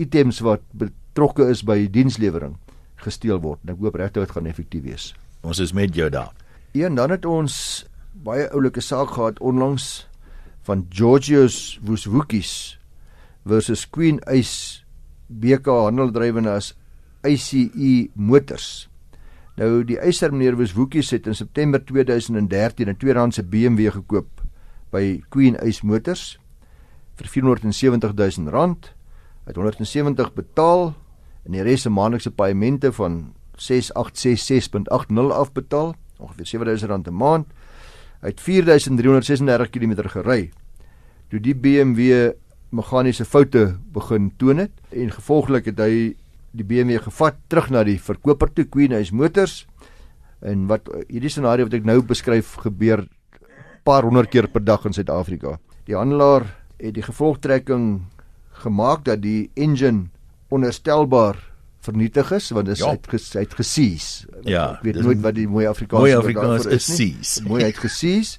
items 0.00 0.40
wat 0.44 0.64
betrokke 0.72 1.50
is 1.52 1.62
by 1.66 1.84
dienslewering 1.92 2.56
gesteel 3.04 3.40
word. 3.40 3.60
Ek 3.68 3.80
hoop 3.80 3.96
regtig 4.00 4.26
dit 4.26 4.34
gaan 4.36 4.48
effektief 4.50 4.84
wees. 4.84 5.10
Ons 5.44 5.60
is 5.60 5.72
met 5.76 5.94
jou 5.96 6.08
daar. 6.12 6.32
Een 6.76 6.96
dan 6.96 7.12
het 7.12 7.24
ons 7.28 7.84
baie 8.24 8.48
oulike 8.52 8.82
saak 8.84 9.16
gehad 9.16 9.40
onlangs 9.40 10.06
van 10.68 10.84
Georgios 10.92 11.78
Woeswoekies 11.84 12.78
versus 13.48 13.86
Queen 13.88 14.20
Ice 14.28 14.84
BK 15.28 15.72
handeldrywende 15.88 16.52
as 16.52 16.74
ICE 17.26 18.10
Motors. 18.14 18.88
Nou 19.60 19.82
die 19.84 19.98
eiser 20.00 20.32
meneer 20.32 20.56
Woeswoekies 20.56 21.12
het 21.16 21.26
in 21.28 21.36
September 21.36 21.80
2013 21.84 22.88
'n 22.88 22.96
tweedehandse 22.96 23.42
BMW 23.42 23.90
gekoop 23.92 24.28
by 24.90 25.22
Queen 25.28 25.56
Ice 25.64 25.86
Motors 25.86 26.38
vir 27.20 27.28
470 27.28 28.14
000 28.16 28.50
rand. 28.52 28.90
Hy 29.44 29.52
het 29.52 29.60
170 29.60 30.32
betaal 30.36 30.90
en 31.46 31.56
die 31.56 31.64
res 31.64 31.84
se 31.84 31.92
maandelikse 31.92 32.32
paemente 32.36 32.92
van 32.96 33.32
6866.80 33.60 35.32
afbetaal, 35.36 35.94
ongeveer 36.20 36.46
7000 36.46 36.90
rand 36.90 37.08
'n 37.08 37.16
maand. 37.16 37.46
Hy 38.20 38.28
het 38.28 38.40
4336 38.40 39.70
km 39.70 40.08
gery. 40.08 40.50
Toe 41.28 41.40
die 41.40 41.54
BMW 41.54 42.32
meganiese 42.70 43.24
foute 43.24 43.78
begin 43.92 44.30
toon 44.36 44.58
het 44.58 44.72
en 44.90 45.10
gevolglik 45.10 45.64
het 45.64 45.78
hy 45.78 46.14
die 46.52 46.64
BMW 46.64 46.98
gevat 47.02 47.36
terug 47.48 47.70
na 47.70 47.84
die 47.84 47.98
verkoper 47.98 48.50
toe 48.52 48.64
Queen 48.64 48.92
House 48.92 49.14
Motors 49.14 49.66
en 50.40 50.66
wat 50.66 50.88
hierdie 51.08 51.30
scenario 51.30 51.64
wat 51.64 51.74
ek 51.74 51.84
nou 51.84 52.00
beskryf 52.02 52.56
gebeur 52.64 53.06
paar 53.84 54.02
honderd 54.02 54.30
keer 54.30 54.48
per 54.48 54.64
dag 54.64 54.84
in 54.84 54.92
Suid-Afrika. 54.92 55.58
Die 55.86 55.96
handelaar 55.96 56.59
het 56.80 56.96
die 56.96 57.04
gevolgtrekking 57.04 58.02
gemaak 58.64 59.04
dat 59.04 59.22
die 59.22 59.50
engine 59.54 60.08
onderstelbaar 60.48 61.38
vernietig 61.80 62.32
is 62.36 62.50
want 62.50 62.68
dit 62.68 62.78
ja. 62.78 62.90
het 62.90 63.08
ges, 63.08 63.32
het 63.32 63.54
gesies. 63.56 64.08
Ja, 64.44 64.66
ek 64.76 64.86
weet 64.88 65.00
nooit 65.04 65.20
wat 65.24 65.36
die 65.36 65.48
mooi 65.48 65.66
Afrikaans 65.70 66.04
mooi 66.04 66.16
Afrikaans 66.16 66.68
is 66.68 66.88
sies. 66.88 67.38
Mooi 67.46 67.64
het 67.64 67.80
gesies 67.80 68.36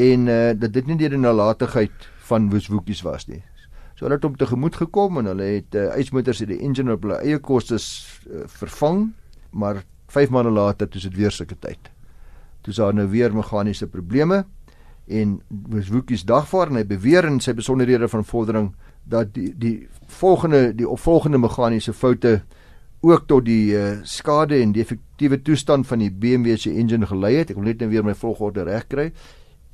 en 0.00 0.26
uh, 0.26 0.52
dat 0.58 0.72
dit 0.74 0.86
nie 0.90 0.98
deur 0.98 1.14
die 1.14 1.22
nalatigheid 1.22 2.08
van 2.30 2.48
woeswoekies 2.50 3.04
was 3.06 3.28
nie. 3.30 3.42
So 3.94 4.08
hulle 4.08 4.18
het 4.18 4.26
hom 4.26 4.34
tegemoet 4.38 4.78
gekom 4.80 5.20
en 5.20 5.30
hulle 5.30 5.50
het 5.60 5.76
uh, 5.78 5.90
ysmotors 6.00 6.42
het 6.42 6.50
die 6.50 6.58
engine 6.66 6.96
op 6.96 7.04
hulle 7.06 7.20
eie 7.22 7.38
kostes 7.38 7.86
uh, 8.26 8.46
vervang, 8.58 9.06
maar 9.54 9.84
5 10.14 10.32
maande 10.34 10.50
later 10.54 10.90
toe 10.90 11.02
dit 11.06 11.14
weer 11.18 11.34
sulke 11.34 11.58
tyd. 11.62 11.90
Toe 12.66 12.74
sou 12.74 12.90
nou 12.96 13.06
weer 13.12 13.34
meganiese 13.34 13.86
probleme 13.90 14.42
en 15.06 15.40
Woeswoekies 15.48 16.24
dagvaar 16.24 16.70
en 16.70 16.80
hy 16.80 16.84
beweer 16.88 17.26
in 17.28 17.40
sy 17.40 17.52
besonderhede 17.52 18.08
van 18.08 18.24
vordering 18.24 18.72
dat 19.04 19.34
die 19.34 19.52
die 19.60 19.88
volgende 20.06 20.72
die 20.76 20.88
opvolgende 20.88 21.38
meganiese 21.38 21.92
foute 21.92 22.42
ook 23.04 23.26
tot 23.28 23.44
die 23.44 23.74
uh, 23.76 23.98
skade 24.08 24.56
en 24.62 24.72
die 24.72 24.80
effektiewe 24.80 25.42
toestand 25.44 25.86
van 25.86 26.00
die 26.00 26.10
BMW 26.10 26.56
se 26.56 26.72
engine 26.72 27.06
gelei 27.06 27.34
het. 27.36 27.50
Ek 27.52 27.58
wil 27.60 27.68
net 27.68 27.82
nou 27.84 27.90
weer 27.92 28.06
my 28.06 28.14
volgorde 28.16 28.64
regkry. 28.64 29.10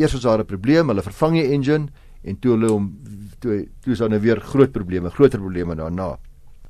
Eers 0.01 0.17
was 0.17 0.27
daar 0.27 0.43
'n 0.43 0.47
probleem, 0.47 0.89
hulle 0.89 1.03
vervang 1.03 1.37
die 1.39 1.53
engine 1.53 1.89
en 2.23 2.39
toe 2.39 2.57
hulle 2.57 2.71
hom 2.71 2.91
toe 3.39 3.69
toe 3.81 3.93
is 3.93 3.99
daar 3.99 4.11
nou 4.11 4.21
weer 4.21 4.41
groot 4.41 4.73
probleme, 4.73 5.11
groter 5.11 5.39
probleme 5.39 5.75
daarna. 5.75 6.19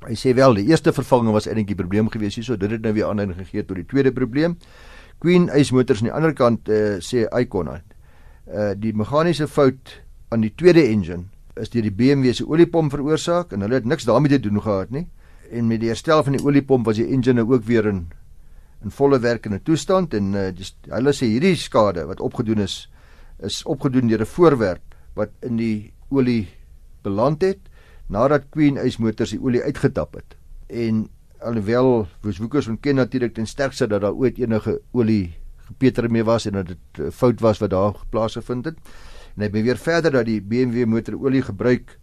Hy 0.05 0.15
sê 0.15 0.33
wel 0.35 0.53
die 0.53 0.67
eerste 0.69 0.93
vervanging 0.93 1.33
was 1.33 1.47
eintlik 1.47 1.67
die 1.67 1.75
probleem 1.75 2.09
gewees 2.09 2.35
hierso, 2.35 2.57
dit 2.57 2.71
het 2.71 2.81
nou 2.81 2.93
weer 2.93 3.05
aanleiding 3.05 3.37
gegee 3.37 3.65
tot 3.65 3.75
die 3.75 3.85
tweede 3.85 4.11
probleem. 4.11 4.57
Queen 5.19 5.49
Ace 5.49 5.73
Motors 5.73 6.01
aan 6.01 6.09
die 6.09 6.13
ander 6.13 6.33
kant 6.33 6.69
uh, 6.69 6.97
sê 6.99 7.27
Icon 7.41 7.69
uh, 8.47 8.71
die 8.77 8.93
meganiese 8.93 9.47
fout 9.47 10.01
aan 10.29 10.41
die 10.41 10.53
tweede 10.55 10.83
engine 10.87 11.27
is 11.59 11.69
deur 11.69 11.83
die 11.83 11.93
BMW 11.93 12.33
se 12.33 12.45
oliepomp 12.47 12.93
veroorsaak 12.93 13.51
en 13.53 13.65
hulle 13.65 13.81
het 13.81 13.85
niks 13.85 14.07
daarmee 14.07 14.31
te 14.31 14.39
doen 14.39 14.61
gehad 14.61 14.89
nie. 14.89 15.07
En 15.51 15.67
met 15.67 15.81
die 15.81 15.91
herstel 15.91 16.23
van 16.23 16.37
die 16.37 16.43
oliepomp 16.45 16.85
was 16.87 17.01
die 17.01 17.09
engine 17.11 17.41
nou 17.41 17.53
ook 17.53 17.67
weer 17.67 17.85
in 17.91 18.07
in 18.81 18.89
volle 18.89 19.19
werkende 19.21 19.59
toestand 19.61 20.13
en 20.17 20.33
uh, 20.33 20.47
die, 20.57 20.65
hulle 20.89 21.11
sê 21.13 21.27
hierdie 21.29 21.53
skade 21.59 22.01
wat 22.09 22.23
opgedoen 22.23 22.63
is 22.63 22.87
is 23.45 23.61
opgedoen 23.69 24.09
deur 24.09 24.23
'n 24.25 24.25
voorwerp 24.25 24.95
wat 25.13 25.29
in 25.41 25.57
die 25.57 25.93
olie 26.09 26.47
beland 27.03 27.41
het 27.41 27.59
nadat 28.07 28.49
Queen 28.49 28.77
Ace 28.77 29.01
Motors 29.01 29.31
die 29.31 29.41
olie 29.41 29.61
uitgetap 29.63 30.15
het. 30.15 30.35
En 30.67 31.07
alhoewel 31.39 32.07
Woeswoekers 32.21 32.67
ontken 32.67 32.95
natuurlik 32.95 33.33
ten 33.33 33.47
sterkste 33.47 33.87
dat 33.87 34.01
daar 34.01 34.13
ooit 34.13 34.37
enige 34.37 34.81
olie 34.91 35.33
gepeter 35.71 36.09
mee 36.11 36.23
was 36.27 36.45
en 36.45 36.59
dat 36.59 36.67
dit 36.67 36.99
'n 36.99 37.11
fout 37.11 37.39
was 37.39 37.59
wat 37.59 37.69
daar 37.69 37.95
plaasgevind 38.09 38.65
het. 38.65 38.77
En 39.35 39.43
hy 39.43 39.49
beweer 39.49 39.77
verder 39.77 40.11
dat 40.11 40.25
die 40.25 40.41
BMW 40.41 40.85
motor 40.85 41.15
olie 41.15 41.41
gebruik 41.41 41.97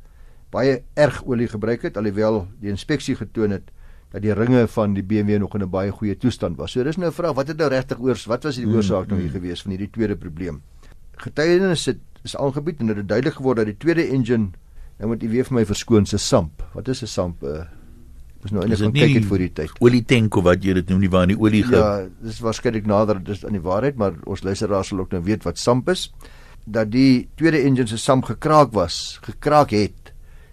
baie 0.50 0.82
erg 0.94 1.25
olie 1.25 1.48
gebruik 1.48 1.82
het 1.82 1.96
alhoewel 1.96 2.46
die 2.60 2.70
inspeksie 2.70 3.14
getoon 3.16 3.50
het 3.50 3.70
dat 4.12 4.22
die 4.22 4.32
ringe 4.32 4.66
van 4.68 4.94
die 4.94 5.04
BMW 5.04 5.38
nog 5.38 5.54
in 5.54 5.62
'n 5.62 5.70
baie 5.70 5.90
goeie 5.90 6.16
toestand 6.16 6.56
was. 6.56 6.72
So 6.72 6.82
dis 6.82 6.96
nou 6.96 7.10
'n 7.10 7.12
vraag, 7.12 7.34
wat 7.34 7.48
het 7.48 7.56
nou 7.56 7.68
regtig 7.68 7.98
oors, 8.00 8.25
wat 8.25 8.42
was 8.42 8.56
die 8.56 8.64
hmm, 8.64 8.75
oorsaak 8.75 9.06
nou 9.06 9.20
hier 9.20 9.30
hmm. 9.30 9.40
gewees 9.40 9.62
van 9.62 9.70
hierdie 9.70 9.90
tweede 9.90 10.16
probleem? 10.16 10.62
Getuienis 11.16 11.84
het 11.87 11.98
is 12.22 12.37
aangebied 12.37 12.80
en 12.80 12.87
dit 12.87 12.96
het 12.96 13.08
duidelik 13.08 13.37
geword 13.37 13.56
dat 13.56 13.66
die 13.66 13.76
tweede 13.76 14.08
engine 14.08 14.50
Nou 14.98 15.10
moet 15.12 15.22
u 15.22 15.28
weer 15.30 15.46
vir 15.46 15.54
my 15.60 15.62
verskoon 15.66 16.06
se 16.10 16.18
samp. 16.18 16.62
Wat 16.75 16.88
is 16.88 17.02
'n 17.02 17.06
samp? 17.06 17.42
Uh, 17.42 17.62
is 18.47 18.52
nou 18.54 18.62
eintlik 18.62 18.95
kyk 18.95 19.14
dit 19.16 19.28
vir 19.28 19.42
die 19.42 19.52
tyd. 19.61 19.78
Olie 19.83 20.02
tank 20.07 20.37
of 20.38 20.45
wat 20.47 20.64
jy 20.64 20.76
dit 20.78 20.90
noem 20.92 21.00
nie 21.02 21.11
waar 21.11 21.26
die 21.30 21.38
olie 21.38 21.62
gaan. 21.66 21.78
Ja, 21.78 22.26
dis 22.28 22.42
waarskynlik 22.45 22.87
nader 22.87 23.18
dis 23.25 23.45
aan 23.47 23.57
die 23.57 23.64
waarheid, 23.64 23.99
maar 23.99 24.14
ons 24.30 24.45
luisteraars 24.47 24.92
sal 24.92 25.02
ook 25.02 25.16
nou 25.16 25.23
weet 25.26 25.47
wat 25.49 25.59
samp 25.59 25.90
is. 25.90 26.09
Dat 26.68 26.92
die 26.92 27.28
tweede 27.40 27.64
engine 27.64 27.88
se 27.90 27.99
samp 27.99 28.28
gekraak 28.28 28.71
was, 28.76 29.18
gekraak 29.25 29.75
het 29.75 30.12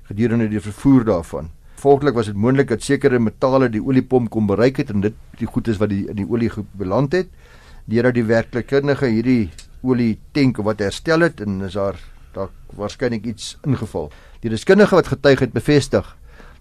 gedurende 0.10 0.48
die 0.50 0.62
vervoer 0.62 1.06
daarvan. 1.06 1.51
Volklik 1.82 2.15
was 2.18 2.30
dit 2.30 2.38
moontlik 2.38 2.70
dat 2.72 2.84
sekere 2.86 3.20
metale 3.20 3.70
die 3.70 3.82
oliepomp 3.84 4.30
kon 4.34 4.48
bereik 4.50 4.80
het 4.82 4.94
en 4.94 5.04
dit 5.06 5.15
die 5.39 5.50
goed 5.50 5.68
is 5.70 5.80
wat 5.82 5.92
die 5.92 6.06
in 6.10 6.18
die 6.22 6.27
olie 6.30 6.50
beland 6.77 7.13
het. 7.13 7.30
Deurdat 7.86 8.18
die 8.18 8.25
werklikkundige 8.25 9.10
hierdie 9.12 9.50
olie 9.86 10.15
tank 10.34 10.62
wat 10.65 10.82
herstel 10.82 11.25
het 11.27 11.42
en 11.46 11.62
is 11.68 11.77
daar 11.77 12.00
daar 12.36 12.50
waarskynlik 12.75 13.25
iets 13.25 13.56
ingeval. 13.63 14.10
Die 14.44 14.50
deskundige 14.51 14.98
wat 14.98 15.08
getuig 15.13 15.39
het 15.39 15.54
bevestig 15.54 16.15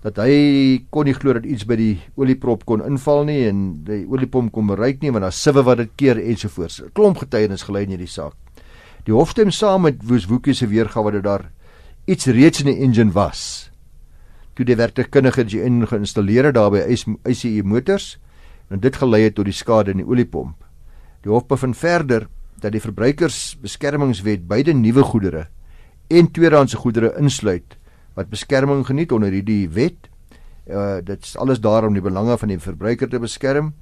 dat 0.05 0.19
hy 0.21 0.85
kon 0.93 1.07
nie 1.09 1.17
glo 1.17 1.33
dat 1.33 1.47
iets 1.49 1.65
by 1.65 1.77
die 1.81 1.95
olieprop 2.21 2.67
kon 2.69 2.83
inval 2.85 3.23
nie 3.25 3.47
en 3.49 3.61
die 3.87 4.03
oliepomp 4.05 4.53
kon 4.53 4.69
bereik 4.69 5.01
nie 5.01 5.13
want 5.15 5.25
daar 5.25 5.33
siwe 5.33 5.63
wat 5.65 5.81
dit 5.81 5.93
keer 5.97 6.19
ensovoorts. 6.21 6.83
'n 6.83 6.93
Klomp 6.93 7.17
getuienis 7.23 7.65
gelei 7.65 7.85
in 7.85 7.97
hierdie 7.97 8.11
saak. 8.13 8.37
Die 9.05 9.15
hof 9.15 9.31
stem 9.31 9.51
saam 9.51 9.83
met 9.83 10.05
Woeswoekie 10.05 10.55
se 10.55 10.67
weergawe 10.67 11.13
dat 11.13 11.25
daar 11.25 11.51
iets 12.05 12.27
reeds 12.27 12.61
in 12.61 12.67
die 12.67 12.85
engine 12.85 13.13
was. 13.13 13.71
Toe 14.55 14.65
die 14.65 14.77
werktuigkundige 14.77 15.45
die 15.45 15.63
engine 15.63 15.87
geïnstalleer 15.87 16.45
het 16.45 16.55
daarby 16.55 16.85
ICE 17.25 17.63
motors 17.65 18.19
en 18.69 18.81
dit 18.81 18.97
gelei 18.97 19.23
het 19.25 19.35
tot 19.35 19.45
die 19.45 19.57
skade 19.57 19.91
in 19.91 19.97
die 20.05 20.07
oliepomp. 20.07 20.57
Die 21.23 21.33
hof 21.33 21.47
bevind 21.47 21.77
verder 21.77 22.29
dat 22.61 22.73
die 22.73 22.81
verbruikersbeskermingswet 22.81 24.47
beide 24.47 24.73
nuwe 24.73 25.03
goedere 25.03 25.49
en 26.09 26.31
tweedehandse 26.31 26.77
goedere 26.77 27.15
insluit 27.17 27.79
wat 28.15 28.31
beskerming 28.31 28.85
geniet 28.87 29.13
onder 29.13 29.33
hierdie 29.35 29.69
wet. 29.75 30.11
Uh 30.71 31.01
dit 31.05 31.23
is 31.23 31.37
alles 31.37 31.61
daar 31.61 31.85
om 31.85 31.95
die 31.95 32.05
belange 32.05 32.39
van 32.39 32.49
die 32.49 32.59
verbruiker 32.59 33.09
te 33.11 33.21
beskerm. 33.21 33.75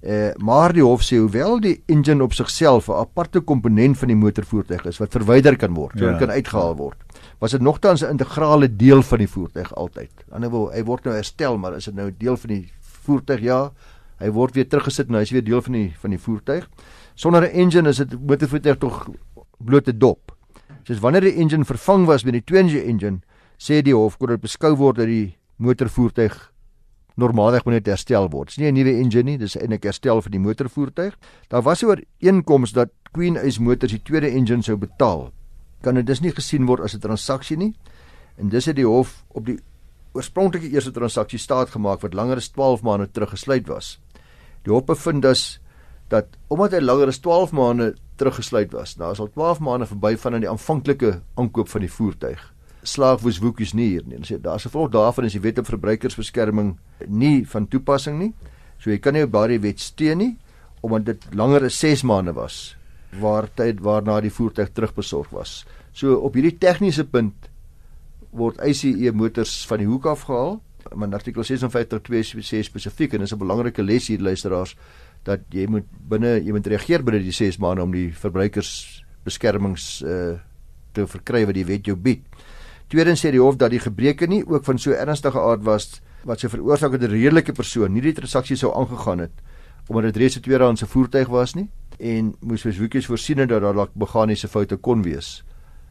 Uh 0.00 0.30
maar 0.38 0.72
die 0.72 0.84
hof 0.84 1.02
sê 1.04 1.18
hoewel 1.20 1.60
die 1.60 1.82
engine 1.86 2.24
op 2.24 2.32
sigself 2.32 2.88
'n 2.88 3.02
aparte 3.02 3.40
komponent 3.40 3.98
van 3.98 4.08
die 4.08 4.16
motorvoertuig 4.16 4.84
is 4.86 4.98
wat 4.98 5.12
verwyder 5.12 5.56
kan 5.56 5.74
word, 5.74 5.98
so 5.98 6.04
ja. 6.04 6.18
kan 6.18 6.30
uitgehaal 6.30 6.76
word. 6.76 6.96
Was 7.38 7.50
dit 7.50 7.60
nogtans 7.60 8.02
'n 8.02 8.10
integrale 8.10 8.76
deel 8.76 9.02
van 9.02 9.18
die 9.18 9.28
voertuig 9.28 9.74
altyd. 9.74 10.10
Anderswoorde, 10.30 10.76
hy 10.76 10.84
word 10.84 11.04
nou 11.04 11.14
herstel, 11.14 11.58
maar 11.58 11.76
is 11.76 11.84
dit 11.84 11.94
nou 11.94 12.10
deel 12.18 12.36
van 12.36 12.48
die 12.48 12.72
voertuig? 12.80 13.40
Ja. 13.40 13.72
Hy 14.18 14.30
word 14.30 14.54
weer 14.54 14.68
teruggesit 14.68 15.08
en 15.08 15.14
hy 15.14 15.22
is 15.22 15.30
weer 15.30 15.44
deel 15.44 15.62
van 15.62 15.72
die 15.72 15.94
van 16.00 16.10
die 16.10 16.18
voertuig. 16.18 16.68
Sonder 17.14 17.42
'n 17.42 17.52
engine 17.52 17.88
is 17.88 17.96
dit 17.96 18.26
motorvoertuig 18.26 18.78
tog 18.78 19.08
blote 19.58 19.96
dop 19.96 20.30
soos 20.90 21.00
wanneer 21.02 21.28
die 21.28 21.36
engine 21.40 21.66
vervang 21.68 22.06
was 22.08 22.24
met 22.26 22.38
die 22.38 22.44
twin 22.44 22.68
engine, 22.68 23.20
sê 23.60 23.82
die 23.84 23.94
hof 23.94 24.16
kon 24.18 24.32
dit 24.32 24.40
beskou 24.40 24.72
word 24.80 25.02
dat 25.02 25.10
die 25.10 25.36
motorvoertuig 25.60 26.36
normaalweg 27.20 27.66
moet 27.66 27.88
herstel 27.90 28.30
word. 28.32 28.48
Dis 28.48 28.58
nie 28.58 28.70
'n 28.70 28.74
nuwe 28.74 28.94
engine 28.96 29.22
nie, 29.22 29.38
dis 29.38 29.56
eintlik 29.56 29.84
herstel 29.84 30.22
vir 30.22 30.30
die 30.30 30.40
motorvoertuig. 30.40 31.14
Daar 31.48 31.62
was 31.62 31.82
oor 31.82 32.00
einkoms 32.22 32.72
dat 32.72 32.88
Queen 33.12 33.36
Ace 33.36 33.60
Motors 33.60 33.92
die 33.92 34.02
tweede 34.02 34.30
engine 34.30 34.62
sou 34.62 34.76
betaal. 34.76 35.32
Kan 35.82 35.94
dit 35.94 36.06
dus 36.06 36.20
nie 36.20 36.32
gesien 36.32 36.66
word 36.66 36.80
as 36.80 36.94
'n 36.94 37.00
transaksie 37.00 37.56
nie. 37.56 37.74
En 38.38 38.48
dis 38.48 38.64
het 38.64 38.76
die 38.76 38.86
hof 38.86 39.24
op 39.28 39.46
die 39.46 39.58
oorspronklike 40.12 40.70
eerste 40.70 40.90
transaksie 40.90 41.38
staat 41.38 41.70
gemaak 41.70 42.00
wat 42.00 42.14
langer 42.14 42.36
as 42.36 42.48
12 42.48 42.82
maande 42.82 43.10
terug 43.12 43.30
gesluit 43.30 43.68
was. 43.68 44.00
Die 44.64 44.72
hof 44.72 44.84
bevind 44.84 45.22
dus 45.22 45.60
dat 46.08 46.26
omdat 46.48 46.72
hy 46.72 46.80
langer 46.80 47.06
as 47.06 47.18
12 47.18 47.52
maande 47.52 47.94
teruggesluit 48.16 48.72
was. 48.72 48.96
Nou 48.96 49.12
is 49.12 49.20
al 49.20 49.30
12 49.32 49.60
maande 49.60 49.86
verby 49.86 50.16
van 50.16 50.34
aan 50.34 50.40
die 50.40 50.50
aanvanklike 50.50 51.20
aankoop 51.34 51.68
van 51.68 51.80
die 51.80 51.92
voertuig. 51.92 52.54
Slaag 52.82 53.20
woes 53.20 53.38
woekies 53.38 53.74
nie 53.74 53.88
hier 53.88 54.04
nie. 54.06 54.16
Hulle 54.16 54.26
sê 54.26 54.40
daar's 54.40 54.66
'n 54.66 54.70
volk 54.70 54.92
daarvan 54.92 55.24
is 55.24 55.32
die 55.32 55.42
wet 55.42 55.58
op 55.58 55.66
verbruikersbeskerming 55.66 56.78
nie 57.06 57.44
van 57.46 57.68
toepassing 57.68 58.18
nie. 58.18 58.32
So 58.78 58.90
jy 58.90 58.98
kan 58.98 59.14
nie 59.14 59.22
op 59.22 59.32
daardie 59.32 59.60
wet 59.60 59.80
steun 59.80 60.18
nie 60.18 60.36
omdat 60.82 61.04
dit 61.04 61.34
langer 61.34 61.64
as 61.64 61.78
6 61.78 62.02
maande 62.02 62.32
was 62.32 62.76
waar 63.20 63.48
tyd 63.54 63.80
waarna 63.80 64.20
die 64.20 64.30
voertuig 64.30 64.70
terugbesorg 64.72 65.30
was. 65.30 65.66
So 65.92 66.14
op 66.14 66.34
hierdie 66.34 66.58
tegniese 66.58 67.04
punt 67.04 67.50
word 68.30 68.60
ICE 68.62 69.12
motors 69.12 69.66
van 69.66 69.78
die 69.78 69.86
hoek 69.86 70.06
af 70.06 70.22
gehaal. 70.28 70.60
Maar 70.94 71.14
artikel 71.14 71.44
56.2 71.44 72.40
sê 72.40 72.62
spesifiek 72.62 73.14
en 73.14 73.20
dis 73.20 73.32
'n 73.32 73.38
belangrike 73.38 73.82
les 73.82 74.06
hier 74.08 74.20
luisteraars 74.20 74.76
dat 75.24 75.40
jy 75.50 75.66
moet 75.66 75.84
binne 76.08 76.40
jy 76.40 76.52
moet 76.52 76.66
reageer 76.66 77.02
binne 77.04 77.20
die 77.20 77.32
6 77.32 77.58
maande 77.58 77.82
om 77.82 77.92
die 77.92 78.10
verbruikersbeskermings 78.12 80.02
uh 80.02 80.38
te 80.92 81.06
verkry 81.06 81.44
wat 81.46 81.54
die 81.54 81.64
wet 81.64 81.86
jou 81.86 81.94
bied. 81.94 82.24
Tweedens 82.90 83.22
sê 83.22 83.30
die 83.30 83.40
hof 83.40 83.56
dat 83.56 83.70
die 83.70 83.82
gebreke 83.82 84.26
nie 84.26 84.42
ook 84.46 84.64
van 84.66 84.78
so 84.78 84.90
ernstige 84.90 85.38
aard 85.38 85.62
was 85.64 86.00
wat 86.26 86.40
sou 86.40 86.50
veroorsaak 86.50 86.92
dat 86.92 87.10
'n 87.10 87.14
redelike 87.14 87.52
persoon 87.52 87.92
nie 87.92 88.02
die 88.02 88.12
transaksie 88.12 88.56
sou 88.56 88.74
aangegaan 88.74 89.18
het 89.18 89.32
omdat 89.88 90.12
dit 90.12 90.16
reeds 90.16 90.36
'n 90.36 90.40
tweedehandse 90.40 90.86
voertuig 90.86 91.28
was 91.28 91.54
nie 91.54 91.68
en 91.98 92.34
moes 92.40 92.62
versoekies 92.62 93.06
voorsien 93.06 93.36
dat 93.36 93.48
daar 93.48 93.74
dalk 93.74 93.90
meganiese 93.94 94.48
foute 94.48 94.76
kon 94.76 95.02
wees 95.02 95.44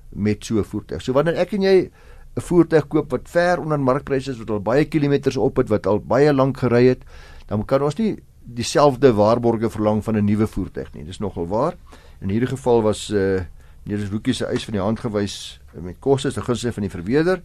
met 0.09 0.45
so 0.45 0.57
'n 0.59 0.63
voertuig. 0.63 1.01
So 1.01 1.13
wanneer 1.13 1.35
ek 1.35 1.53
en 1.53 1.61
jy 1.61 1.91
'n 2.35 2.41
voertuig 2.41 2.87
koop 2.87 3.11
wat 3.11 3.29
ver 3.29 3.59
onder 3.59 3.79
markpryse 3.79 4.31
is 4.31 4.37
wat 4.37 4.49
al 4.49 4.61
baie 4.61 4.85
kilometers 4.85 5.37
op 5.37 5.57
het 5.57 5.69
wat 5.69 5.87
al 5.87 5.99
baie 5.99 6.33
lank 6.33 6.57
gery 6.57 6.87
het, 6.87 7.03
dan 7.47 7.65
kan 7.65 7.81
ons 7.81 7.95
nie 7.95 8.19
dieselfde 8.43 9.13
waarborge 9.13 9.69
verlang 9.69 10.03
van 10.03 10.15
'n 10.15 10.25
nuwe 10.25 10.47
voertuig 10.47 10.93
nie. 10.93 11.05
Dis 11.05 11.19
nogal 11.19 11.47
waar. 11.47 11.75
In 12.21 12.29
hierdie 12.29 12.49
geval 12.49 12.81
was 12.81 13.09
uh 13.09 13.37
eh, 13.37 13.43
Neerus 13.83 14.09
Woekie 14.09 14.33
se 14.33 14.45
eis 14.45 14.65
van 14.65 14.73
die 14.73 14.81
hand 14.81 14.99
gewys 14.99 15.58
met 15.73 15.99
kostes 15.99 16.33
te 16.33 16.41
gunste 16.41 16.71
van 16.71 16.87
die 16.87 16.93
verweerder. 16.93 17.41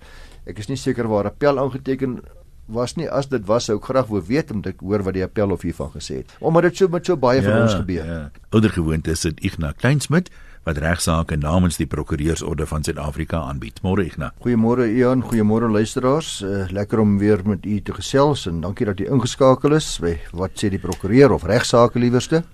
Ek 0.47 0.59
is 0.59 0.69
nie 0.69 0.77
seker 0.77 1.09
waar 1.09 1.27
appel 1.27 1.59
aangeteken 1.59 2.21
was 2.67 2.97
nie. 2.97 3.09
As 3.11 3.29
dit 3.29 3.45
was, 3.49 3.69
sou 3.69 3.77
ek 3.79 3.91
graag 3.91 4.09
wou 4.09 4.23
weet 4.25 4.51
om 4.55 4.63
te 4.65 4.75
hoor 4.81 5.05
wat 5.05 5.17
die 5.17 5.25
appel 5.25 5.53
of 5.53 5.63
hiervan 5.63 5.93
gesê 5.93 6.23
het. 6.23 6.35
Omdat 6.41 6.71
dit 6.71 6.83
so 6.83 6.89
met 6.89 7.07
so 7.07 7.17
baie 7.17 7.43
ja, 7.43 7.51
van 7.51 7.63
ons 7.63 7.77
gebeur. 7.83 8.05
Ja. 8.07 8.21
Ouder 8.51 8.73
gewoonte 8.73 9.11
is 9.11 9.25
dit 9.27 9.41
Ignas 9.45 9.77
Kleinsmid 9.81 10.31
wat 10.65 10.81
regsaake 10.81 11.37
namens 11.37 11.77
die 11.77 11.87
prokureursorde 11.87 12.65
van 12.67 12.85
Suid-Afrika 12.87 13.43
aanbied. 13.51 13.83
Môre 13.85 14.07
Igna. 14.07 14.31
Goeiemôre 14.41 14.87
Ian, 14.89 15.21
goeiemôre 15.21 15.69
luisteraars. 15.69 16.39
Uh, 16.41 16.65
lekker 16.73 17.03
om 17.03 17.19
weer 17.21 17.43
met 17.45 17.67
u 17.69 17.81
te 17.85 17.93
gesels 17.93 18.47
en 18.49 18.63
dankie 18.65 18.89
dat 18.89 19.01
u 19.01 19.11
ingeskakel 19.13 19.77
is. 19.77 19.91
Wat 20.33 20.57
sê 20.57 20.73
die 20.73 20.81
prokureur 20.81 21.37
of 21.37 21.45
regsaake 21.45 22.01
liewerste? 22.01 22.45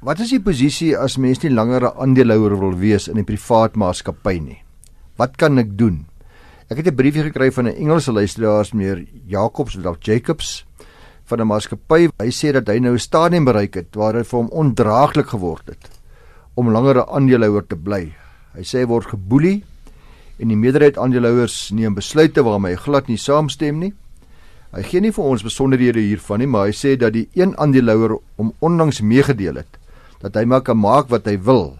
Wat 0.00 0.20
is 0.22 0.32
die 0.32 0.40
posisie 0.40 0.94
as 0.96 1.18
mens 1.18 1.42
nie 1.42 1.52
langer 1.52 1.82
'n 1.84 1.98
aandeelhouer 1.98 2.56
wil 2.58 2.78
wees 2.78 3.08
in 3.08 3.18
'n 3.18 3.24
privaat 3.24 3.76
maatskappy 3.76 4.38
nie? 4.38 4.62
Wat 5.18 5.34
kan 5.34 5.58
ek 5.58 5.74
doen? 5.74 6.06
Ek 6.70 6.78
het 6.78 6.86
'n 6.86 6.94
briefie 6.94 7.26
gekry 7.26 7.50
van 7.50 7.66
'n 7.66 7.74
Engelse 7.74 8.12
luisteraars 8.12 8.72
meneer 8.72 9.04
Jacobs 9.26 9.76
of 9.76 9.96
Jacobs 10.00 10.64
van 11.24 11.40
'n 11.40 11.46
maatskappy. 11.46 12.08
Hy 12.18 12.30
sê 12.30 12.52
dat 12.52 12.68
hy 12.68 12.78
nou 12.78 12.94
'n 12.94 12.98
stadium 12.98 13.44
bereik 13.44 13.74
het 13.74 13.94
waar 13.94 14.12
dit 14.12 14.26
vir 14.26 14.38
hom 14.38 14.48
ondraaglik 14.48 15.26
geword 15.26 15.66
het 15.66 15.90
om 16.54 16.70
langer 16.70 16.96
'n 16.96 17.08
aandeelhouer 17.10 17.66
te 17.66 17.76
bly. 17.76 18.12
Hy 18.54 18.62
sê 18.62 18.78
hy 18.78 18.86
word 18.86 19.06
geboelie 19.06 19.64
en 20.38 20.48
die 20.48 20.56
meerderheid 20.56 20.98
aandeelhouers 20.98 21.70
neem 21.70 21.94
besluite 21.94 22.42
waarmee 22.42 22.74
hy 22.74 22.78
glad 22.78 23.08
nie 23.08 23.16
saamstem 23.16 23.78
nie. 23.78 23.94
Hy 24.72 24.82
gee 24.82 25.00
nie 25.00 25.12
vir 25.12 25.24
ons 25.24 25.42
besonderhede 25.42 26.00
hiervan 26.00 26.38
nie, 26.38 26.46
maar 26.46 26.66
hy 26.66 26.72
sê 26.72 26.96
dat 26.96 27.12
die 27.12 27.28
een 27.34 27.56
aandeelhouer 27.56 28.18
hom 28.36 28.52
onlangs 28.58 29.00
meegedeel 29.00 29.54
het 29.54 29.78
dat 30.20 30.34
hy 30.34 30.44
maar 30.44 30.62
kan 30.62 30.78
maak 30.78 31.08
wat 31.08 31.26
hy 31.26 31.38
wil 31.38 31.78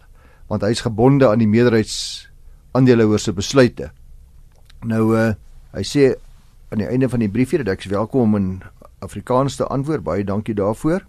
want 0.48 0.62
hy 0.62 0.70
is 0.70 0.80
gebonde 0.80 1.28
aan 1.28 1.38
die 1.38 1.48
meerderheids 1.48 2.27
aandeelhouers 2.72 3.22
se 3.22 3.32
besluite. 3.32 3.90
Nou 4.84 5.16
uh 5.16 5.34
hy 5.76 5.82
sê 5.84 6.14
aan 6.72 6.80
die 6.80 6.88
einde 6.88 7.08
van 7.08 7.20
die 7.20 7.28
briefie 7.28 7.58
dat 7.60 7.68
ek 7.76 7.84
welkom 7.92 8.20
om 8.20 8.36
in 8.36 8.48
Afrikaans 9.04 9.56
te 9.56 9.66
antwoord. 9.66 10.02
Baie 10.02 10.24
dankie 10.24 10.54
daarvoor. 10.54 11.04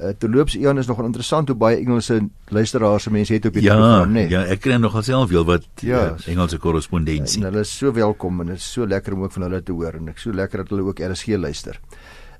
Uh, 0.00 0.14
terloops 0.16 0.54
Ian 0.56 0.78
is 0.80 0.88
nogal 0.88 1.04
interessant 1.04 1.48
hoe 1.48 1.56
baie 1.60 1.76
Engelse 1.76 2.16
luisteraars 2.48 3.04
se 3.04 3.10
mense 3.12 3.34
het 3.34 3.44
op 3.44 3.56
hierdie 3.58 3.68
ja, 3.68 3.76
program, 3.76 4.12
né? 4.14 4.22
Nee. 4.22 4.30
Ja, 4.32 4.44
ek 4.48 4.62
kry 4.64 4.78
nogal 4.80 5.04
self 5.04 5.28
heel 5.28 5.44
wat 5.44 5.66
ja, 5.84 6.14
uh, 6.14 6.28
Engelse 6.32 6.56
korrespondensie. 6.62 7.42
En 7.42 7.50
hulle 7.50 7.66
is 7.66 7.72
so 7.76 7.92
welkom 7.92 8.40
en 8.40 8.54
dit 8.54 8.62
is 8.62 8.70
so 8.78 8.88
lekker 8.88 9.16
om 9.16 9.26
ook 9.26 9.34
van 9.36 9.44
hulle 9.44 9.60
te 9.60 9.76
hoor 9.76 9.98
en 9.98 10.08
ek 10.14 10.22
so 10.22 10.32
lekker 10.32 10.64
dat 10.64 10.72
hulle 10.72 10.86
ook 10.88 11.02
RSG 11.04 11.36
luister. 11.36 11.76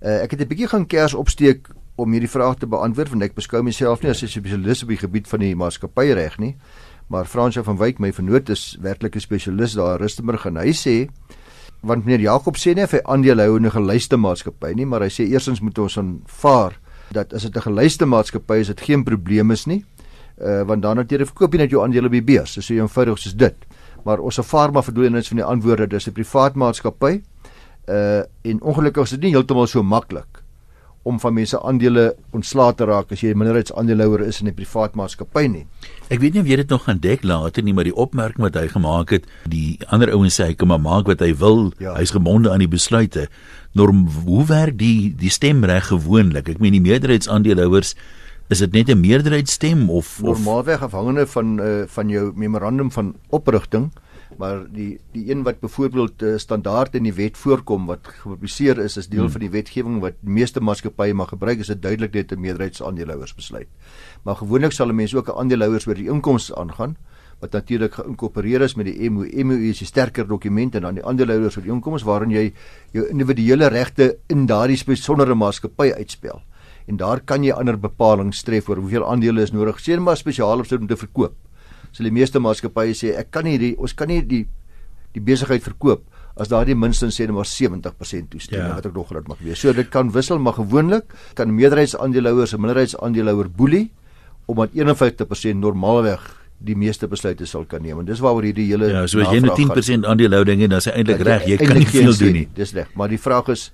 Uh, 0.01 0.23
ek 0.23 0.33
het 0.33 0.41
'n 0.41 0.49
bietjie 0.49 0.71
gaan 0.73 0.87
kers 0.87 1.15
opsteek 1.15 1.69
om 2.01 2.17
hierdie 2.17 2.33
vraag 2.33 2.57
te 2.57 2.67
beantwoord 2.67 3.13
want 3.13 3.29
ek 3.29 3.37
beskou 3.37 3.63
myself 3.63 4.01
nie 4.03 4.11
as 4.11 4.23
'n 4.25 4.33
spesialis 4.33 4.83
op 4.83 4.89
die 4.89 5.03
gebied 5.05 5.29
van 5.29 5.41
die 5.41 5.55
maatskappyreg 5.55 6.39
nie. 6.39 6.57
Maar 7.11 7.27
Fransjo 7.27 7.65
van 7.67 7.77
Wyk, 7.77 7.99
my 7.99 8.13
vernoot 8.15 8.49
is 8.55 8.77
werklik 8.81 9.17
'n 9.17 9.21
spesialis 9.21 9.73
daar 9.75 9.99
in 9.99 10.01
Rustenburg 10.01 10.47
en 10.47 10.57
hy 10.57 10.71
sê 10.71 11.11
want 11.83 12.05
meneer 12.05 12.21
Jakob 12.21 12.57
sê 12.57 12.75
nie 12.75 12.85
of 12.85 12.93
hy 12.93 13.01
aandele 13.03 13.43
hou 13.43 13.57
in 13.57 13.67
'n 13.67 13.71
geluiste 13.71 14.17
maatskappy 14.17 14.75
nie, 14.75 14.87
maar 14.87 15.01
hy 15.01 15.09
sê 15.09 15.27
eersins 15.27 15.61
moet 15.61 15.79
ons 15.79 15.99
aanvaar 15.99 16.79
dat 17.11 17.35
as 17.35 17.43
dit 17.43 17.57
'n 17.57 17.61
geluiste 17.61 18.07
maatskappy 18.07 18.61
is, 18.61 18.67
dit 18.67 18.81
geen 18.81 19.05
probleem 19.05 19.51
is 19.51 19.67
nie. 19.67 19.85
Uh 20.39 20.63
want 20.63 20.83
dan 20.83 20.97
natuurlik 20.97 21.27
verkoop 21.27 21.53
jy 21.53 21.59
net 21.59 21.71
jou 21.71 21.83
aandele 21.83 22.09
by 22.09 22.23
beurs. 22.23 22.55
Dis 22.55 22.67
so 22.67 22.75
eenvoudig 22.75 23.19
soos 23.19 23.35
dit. 23.35 23.57
Maar 24.05 24.19
ons 24.19 24.41
Farma 24.41 24.83
verdoenings 24.83 25.29
van 25.29 25.37
die 25.37 25.47
antwoorde, 25.47 25.87
dis 25.87 26.07
'n 26.07 26.13
privaat 26.13 26.55
maatskappy. 26.55 27.23
Uh 27.89 28.23
en 28.43 28.63
ongelukkig 28.63 29.03
is 29.03 29.11
dit 29.11 29.21
nie 29.21 29.33
heeltemal 29.33 29.67
so 29.67 29.83
maklik 29.83 30.30
om 31.03 31.21
van 31.21 31.35
mense 31.35 31.57
aandele 31.65 32.11
ontslae 32.37 32.75
te 32.77 32.85
raak 32.85 33.13
as 33.13 33.23
jy 33.25 33.33
'n 33.33 33.39
minderheidsaandeelhouer 33.39 34.27
is 34.27 34.41
in 34.41 34.49
'n 34.49 34.55
privaat 34.55 34.95
maatskappy 34.95 35.47
nie. 35.47 35.67
Ek 36.11 36.21
weet 36.21 36.35
nie 36.35 36.41
of 36.43 36.47
jy 36.47 36.57
dit 36.57 36.69
nog 36.69 36.85
gaan 36.85 36.99
dek 36.99 37.23
later 37.23 37.63
nie, 37.63 37.73
maar 37.73 37.85
die 37.85 37.97
opmerking 37.97 38.43
wat 38.43 38.55
hy 38.55 38.69
gemaak 38.69 39.11
het, 39.11 39.25
die 39.49 39.79
ander 39.89 40.11
ouens 40.13 40.41
sê 40.41 40.45
hy 40.45 40.55
kan 40.55 40.69
maar 40.69 40.81
maak 40.81 41.07
wat 41.07 41.21
hy 41.21 41.35
wil. 41.35 41.73
Ja. 41.79 41.95
Hy's 41.95 42.11
gebonde 42.11 42.51
aan 42.51 42.59
die 42.59 42.69
besluite. 42.69 43.29
Norm, 43.73 44.09
hoe 44.25 44.47
werk 44.47 44.79
die 44.79 45.15
die 45.17 45.31
stemreg 45.31 45.87
gewoonlik? 45.87 46.49
Ek 46.49 46.59
meen 46.59 46.73
die 46.73 46.81
meerderheidsaandeelhouers 46.81 47.95
is 48.51 48.59
dit 48.59 48.73
net 48.73 48.89
'n 48.91 49.01
meerderheidsstem 49.01 49.89
of 49.91 50.21
normaalweg 50.23 50.83
afhangende 50.83 51.27
van 51.27 51.61
uh, 51.61 51.83
van 51.87 52.09
jou 52.09 52.33
memorandum 52.35 52.91
van 52.91 53.15
oprigting 53.29 53.93
maar 54.41 54.63
die 54.73 54.91
die 55.13 55.27
een 55.29 55.43
wat 55.45 55.61
byvoorbeeld 55.61 56.23
uh, 56.23 56.37
standaard 56.41 56.95
in 56.97 57.05
die 57.05 57.15
wet 57.17 57.37
voorkom 57.37 57.87
wat 57.91 58.09
gepubliseer 58.23 58.79
is 58.81 58.97
is 58.97 59.09
deel 59.13 59.27
hmm. 59.27 59.35
van 59.35 59.45
die 59.45 59.51
wetgewing 59.53 59.99
wat 60.05 60.17
die 60.21 60.37
meeste 60.39 60.63
maatskappye 60.65 61.15
mag 61.15 61.33
gebruik 61.35 61.61
is 61.61 61.73
dit 61.73 61.83
duidelik 61.83 62.17
net 62.17 62.33
'n 62.33 62.41
meerderheidsaandeelhouers 62.41 63.35
besluit. 63.35 63.69
Maar 64.25 64.37
gewoonlik 64.37 64.73
sal 64.73 64.89
'n 64.89 64.97
mens 64.97 65.15
ook 65.15 65.29
'n 65.29 65.39
aandeelhouers 65.43 65.87
oor 65.87 65.95
die 65.95 66.09
inkomste 66.09 66.57
aangaan 66.57 66.97
wat 67.41 67.53
natuurlik 67.53 67.95
geïnkorporeer 67.95 68.61
is 68.61 68.75
met 68.75 68.87
die 68.87 69.11
MOU. 69.11 69.45
MOU 69.45 69.69
is 69.69 69.81
'n 69.83 69.85
sterker 69.85 70.27
dokument 70.27 70.75
en 70.75 70.83
dan 70.83 70.95
die 70.95 71.05
aandeelhouers 71.05 71.57
oor 71.57 71.63
die 71.63 71.73
inkomste 71.73 72.09
waarin 72.09 72.31
jy 72.31 72.53
jou 72.93 73.09
individuele 73.09 73.69
regte 73.69 74.19
in 74.27 74.47
daardie 74.47 74.77
spesiale 74.77 75.35
maatskappy 75.35 75.93
uitspel. 75.93 76.43
En 76.87 76.97
daar 76.97 77.21
kan 77.21 77.45
jy 77.45 77.53
ander 77.53 77.79
bepalinge 77.79 78.43
tref 78.45 78.69
oor 78.69 78.77
hoeveel 78.77 79.07
aandele 79.07 79.43
is 79.43 79.53
nodig, 79.53 79.81
sien 79.81 80.03
maar 80.03 80.17
spesiaal 80.17 80.59
om 80.59 80.87
te 80.87 80.97
verkoop 80.97 81.35
sal 81.93 82.09
die 82.09 82.15
meeste 82.15 82.39
maatskappye 82.39 82.95
sê 82.95 83.15
ek 83.19 83.31
kan 83.31 83.45
nie 83.45 83.59
die 83.59 83.75
ons 83.79 83.95
kan 83.95 84.09
nie 84.09 84.23
die 84.23 84.47
die 85.15 85.23
besigheid 85.23 85.63
verkoop 85.63 86.07
as 86.41 86.49
daar 86.49 86.67
nie 86.67 86.77
minstens 86.79 87.19
sê 87.19 87.27
net 87.27 87.35
maar 87.37 87.49
70% 87.49 88.31
toestemming 88.33 88.69
ja. 88.71 88.77
wat 88.79 88.87
ek 88.87 88.95
nog 88.95 89.09
groot 89.11 89.27
mag 89.29 89.41
wees. 89.45 89.61
So 89.61 89.73
dit 89.77 89.89
kan 89.93 90.13
wissel 90.15 90.39
maar 90.39 90.57
gewoonlik 90.57 91.11
kan 91.35 91.51
meerderheidsaandeelhouers 91.55 92.55
'n 92.55 92.61
minderheidsaandeelhouer 92.61 93.51
boelie 93.51 93.91
omdat 94.47 94.71
51% 94.75 95.59
normaalweg 95.61 96.23
die 96.61 96.77
meeste 96.77 97.09
besluite 97.09 97.47
sal 97.47 97.65
kan 97.65 97.83
neem. 97.83 98.03
En 98.03 98.05
dis 98.09 98.21
waaroor 98.21 98.45
hierdie 98.45 98.69
hele 98.69 98.91
Ja, 98.91 99.07
so 99.07 99.21
as 99.21 99.33
jy 99.33 99.41
net 99.41 99.57
10% 99.57 100.07
aandelehouding 100.07 100.61
het, 100.61 100.71
dan 100.71 100.83
is 100.83 100.89
hy 100.91 100.95
eintlik 101.01 101.23
reg. 101.25 101.47
Jy 101.49 101.57
kan 101.57 101.79
nie 101.79 101.89
veel 101.89 102.17
doen 102.19 102.37
nie. 102.37 102.49
Dis 102.55 102.73
reg, 102.77 102.91
maar 102.95 103.09
die 103.09 103.21
vraag 103.21 103.49
is 103.55 103.71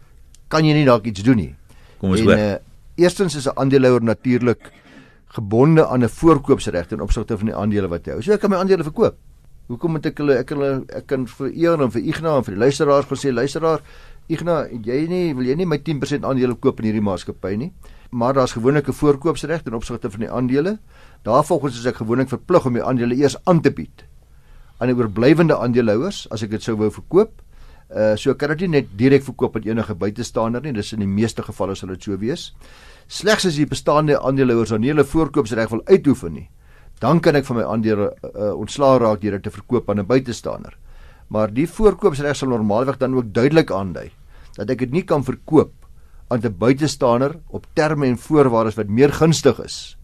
kan 0.53 0.65
jy 0.65 0.77
nie 0.77 0.87
dalk 0.87 1.07
iets 1.11 1.25
doen 1.27 1.37
nie? 1.37 1.53
Kom 1.99 2.15
ons 2.15 2.23
hoor. 2.23 2.37
Uh, 2.39 2.55
eerstens 2.97 3.37
is 3.37 3.47
'n 3.47 3.57
aandeelhouer 3.57 4.03
natuurlik 4.03 4.71
gebonde 5.37 5.87
aan 5.87 6.03
'n 6.05 6.09
voorkoopsreg 6.09 6.87
ten 6.87 7.01
opsigte 7.01 7.39
van 7.39 7.47
die 7.47 7.55
aandele 7.55 7.89
wat 7.89 8.07
hy 8.07 8.13
hou. 8.13 8.23
So 8.23 8.33
ek 8.33 8.41
kan 8.41 8.51
my 8.51 8.57
aandele 8.57 8.83
verkoop. 8.83 9.17
Hoekom 9.69 9.93
moet 9.93 10.07
ek 10.07 10.19
hulle 10.19 10.39
ek 10.39 10.51
hulle 10.55 10.85
ek 10.89 11.07
kan 11.07 11.27
vir 11.27 11.51
Eon 11.51 11.83
en 11.83 11.91
vir 11.91 12.03
Ignas 12.03 12.37
en 12.37 12.45
vir 12.45 12.55
die 12.55 12.61
luisteraars 12.61 13.07
gesê 13.07 13.33
luisteraar 13.33 13.81
Ignas, 14.29 14.71
jy 14.71 15.07
nie 15.09 15.35
wil 15.35 15.47
jy 15.47 15.55
nie 15.55 15.67
my 15.67 15.79
10% 15.79 16.25
aandele 16.25 16.55
koop 16.55 16.81
in 16.81 16.87
hierdie 16.87 17.03
maatskappy 17.03 17.57
nie. 17.57 17.73
Maar 18.11 18.35
daar's 18.35 18.53
gewoonlik 18.53 18.89
'n 18.89 18.93
voorkoopsreg 18.93 19.63
ten 19.63 19.75
opsigte 19.75 20.11
van 20.11 20.21
die 20.21 20.31
aandele. 20.31 20.79
Daarvolgens 21.23 21.79
is 21.79 21.87
ek 21.87 21.97
gewoonlik 21.97 22.29
verplig 22.29 22.67
om 22.67 22.73
die 22.73 22.83
aandele 22.83 23.15
eers 23.15 23.37
aan 23.45 23.61
te 23.61 23.71
bied 23.71 24.05
aan 24.79 24.93
die 24.93 24.97
oorblywende 24.97 25.57
aandeelhouers 25.57 26.27
as 26.35 26.45
ek 26.45 26.53
dit 26.57 26.63
sou 26.63 26.77
wou 26.77 26.91
verkoop. 26.93 27.41
Uh 27.91 28.17
so 28.17 28.35
kan 28.35 28.49
dit 28.49 28.67
nie 28.67 28.81
net 28.81 28.87
direk 28.99 29.23
verkoop 29.23 29.57
aan 29.57 29.63
enige 29.63 29.95
buitestander 29.95 30.63
nie. 30.63 30.73
Dis 30.73 30.93
in 30.93 31.01
die 31.01 31.07
meeste 31.07 31.43
gevalle 31.43 31.77
sal 31.77 31.89
dit 31.89 32.03
so 32.03 32.17
wees 32.19 32.53
slegs 33.07 33.47
as 33.47 33.57
die 33.57 33.67
bestaande 33.67 34.19
aandeelhouers 34.19 34.73
aan 34.75 34.83
hulle 34.83 35.05
voorkoopsreg 35.07 35.71
wil 35.71 35.83
uitoefen 35.87 36.33
nie, 36.35 36.49
dan 37.01 37.21
kan 37.21 37.37
ek 37.39 37.47
van 37.47 37.61
my 37.61 37.67
aandele 37.71 38.09
uh, 38.11 38.53
ontslaa 38.59 38.99
raak 38.99 39.21
deur 39.23 39.37
dit 39.39 39.47
te 39.47 39.51
verkoop 39.51 39.91
aan 39.91 40.01
'n 40.01 40.07
buitestander. 40.07 40.77
Maar 41.29 41.53
die 41.53 41.67
voorkoopsreg 41.67 42.37
sal 42.37 42.49
normaalweg 42.49 42.99
dan 42.99 43.15
ook 43.15 43.33
duidelik 43.33 43.71
aandui 43.71 44.11
dat 44.57 44.71
ek 44.71 44.79
dit 44.79 44.93
nie 44.93 45.03
kan 45.03 45.23
verkoop 45.23 45.73
aan 46.29 46.41
'n 46.43 46.59
buitestander 46.59 47.39
op 47.49 47.67
terme 47.75 48.07
en 48.07 48.19
voorwaardes 48.19 48.77
wat 48.77 48.89
meer 48.89 49.13
gunstig 49.13 49.59
is 49.65 49.96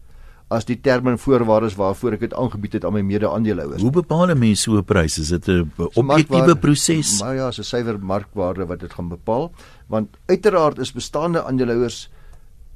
as 0.53 0.67
die 0.69 0.77
terme 0.81 1.13
en 1.13 1.19
voorwaardes 1.21 1.75
waarvoor 1.79 2.17
ek 2.17 2.25
dit 2.27 2.33
aangebied 2.37 2.77
het 2.77 2.85
aan 2.85 2.95
my 2.97 3.03
mede-aandeelhouers. 3.07 3.81
Hoe 3.81 3.91
bepaal 3.91 4.31
'n 4.31 4.39
mens 4.39 4.61
so 4.61 4.77
'n 4.77 4.83
prys? 4.83 5.17
Is 5.17 5.29
dit 5.29 5.47
'n 5.47 5.71
objektiewe 5.77 6.55
proses? 6.55 7.21
Maar 7.21 7.35
ja, 7.35 7.47
'n 7.47 7.63
suiwer 7.63 7.99
markwaarde 7.99 8.65
wat 8.65 8.79
dit 8.79 8.93
gaan 8.93 9.09
bepaal, 9.09 9.51
want 9.87 10.09
uiteraard 10.25 10.77
is 10.79 10.91
bestaande 10.91 11.43
aandeelhouers 11.43 12.09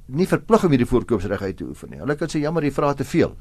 nie 0.08 0.28
verplig 0.28 0.64
om 0.64 0.70
hierdie 0.70 0.88
voorkoopsreg 0.88 1.42
uit 1.42 1.58
te 1.58 1.66
oefen 1.68 1.90
nie. 1.90 2.00
Hulle 2.00 2.16
kan 2.16 2.28
sê 2.28 2.40
jammer, 2.40 2.64
jy 2.64 2.72
vra 2.72 2.94
te 2.94 3.04
veel. 3.04 3.36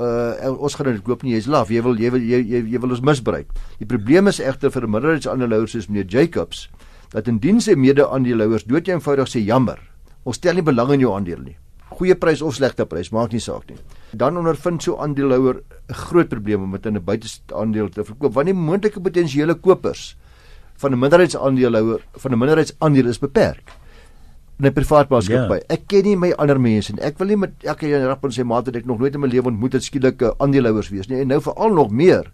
Uh 0.00 0.50
ons 0.58 0.74
gaan 0.74 0.86
dit 0.86 1.02
koop 1.02 1.22
nie, 1.22 1.34
jy's 1.34 1.46
laf. 1.46 1.68
Jy 1.68 1.82
wil 1.82 1.98
jy 1.98 2.10
wil 2.10 2.20
jy, 2.20 2.40
jy, 2.42 2.62
jy 2.72 2.80
wil 2.80 2.90
ons 2.90 3.00
misbruik. 3.00 3.50
Die 3.78 3.86
probleem 3.86 4.26
is 4.28 4.40
egter 4.40 4.70
vir 4.70 4.86
'n 4.86 4.90
minderheidsaandeelhouer 4.90 5.68
soos 5.68 5.88
meneer 5.88 6.06
Jacobs 6.06 6.68
dat 7.12 7.28
indien 7.28 7.60
sy 7.60 7.74
mede-aandeelhouers 7.76 8.64
dood 8.64 8.88
eenvoudig 8.88 9.28
sê 9.28 9.44
jammer, 9.44 9.78
ons 10.24 10.36
stel 10.36 10.54
nie 10.54 10.62
belang 10.62 10.92
in 10.92 11.00
jou 11.00 11.12
aandeel 11.12 11.42
nie. 11.44 11.56
Goeie 12.02 12.16
prys 12.18 12.40
of 12.42 12.56
slegte 12.56 12.82
prys 12.90 13.12
maak 13.14 13.30
nie 13.30 13.38
saak 13.38 13.68
nie. 13.70 13.76
Dan 14.18 14.34
ondervind 14.40 14.82
so 14.82 14.96
aandeelhouer 14.98 15.62
'n 15.62 15.94
groot 15.94 16.28
probleem 16.28 16.62
om 16.62 16.70
met 16.70 16.86
'n 16.86 16.98
buiteaandeel 16.98 17.88
te 17.90 18.02
verkoop 18.04 18.34
want 18.34 18.46
die 18.46 18.54
moontlike 18.54 19.00
potensiële 19.00 19.54
kopers 19.54 20.16
van 20.82 20.92
'n 20.92 20.98
minderheidsaandeelhouer 20.98 22.00
van 22.12 22.32
'n 22.32 22.38
minderheidsaandeel 22.38 23.06
is 23.06 23.18
beperk 23.18 23.70
in 24.58 24.66
'n 24.66 24.72
privaat 24.72 25.08
maatskappy. 25.08 25.54
Ja. 25.54 25.64
Ek 25.68 25.86
ken 25.86 26.02
nie 26.02 26.16
my 26.16 26.32
ander 26.32 26.60
mense 26.60 26.92
nie. 26.92 27.02
Ek 27.02 27.18
wil 27.18 27.26
nie 27.26 27.36
met 27.36 27.52
elke 27.62 27.86
een 27.86 28.06
rap 28.06 28.24
en 28.24 28.30
sê 28.30 28.44
maat 28.44 28.64
dat 28.64 28.76
ek 28.76 28.86
nog 28.86 28.98
nooit 28.98 29.14
in 29.14 29.20
my 29.20 29.28
lewe 29.28 29.46
ontmoet 29.46 29.72
het 29.72 29.84
skielike 29.84 30.34
aandeelhouers 30.38 30.90
wees 30.90 31.06
nie. 31.06 31.20
En 31.20 31.28
nou 31.28 31.40
veral 31.40 31.72
nog 31.72 31.90
meer 31.90 32.32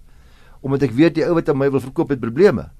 omdat 0.60 0.82
ek 0.82 0.92
weet 0.92 1.14
die 1.14 1.24
ou 1.24 1.34
wat 1.34 1.48
aan 1.48 1.58
my 1.58 1.70
wil 1.70 1.80
verkoop 1.80 2.08
het 2.08 2.20
probleme. 2.20 2.70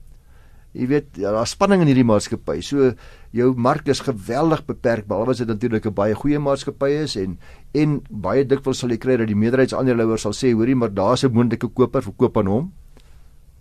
Jy 0.76 0.87
weet, 0.87 1.07
ja, 1.16 1.33
daar's 1.33 1.54
spanning 1.57 1.81
in 1.81 1.88
hierdie 1.88 2.07
maatskappy. 2.07 2.61
So 2.62 2.92
jou 3.33 3.52
mark 3.57 3.88
is 3.88 4.02
geweldig 4.04 4.64
beperk 4.68 5.07
behalwe 5.09 5.33
as 5.33 5.38
dit 5.38 5.48
natuurlik 5.48 5.87
'n 5.87 5.94
baie 5.94 6.14
goeie 6.14 6.38
maatskappy 6.38 6.90
is 7.04 7.16
en 7.16 7.38
en 7.74 8.02
baie 8.11 8.44
dikwels 8.44 8.78
sal 8.78 8.90
jy 8.90 8.98
kry 8.98 9.16
dat 9.16 9.28
die 9.28 9.37
meerderheidsaandeelhouers 9.37 10.22
sal 10.22 10.33
sê, 10.33 10.52
hoorie, 10.52 10.74
maar 10.74 10.92
daar's 10.94 11.24
'n 11.24 11.33
moontlike 11.33 11.68
koper, 11.74 12.02
verkoop 12.02 12.37
aan 12.38 12.46
hom. 12.46 12.72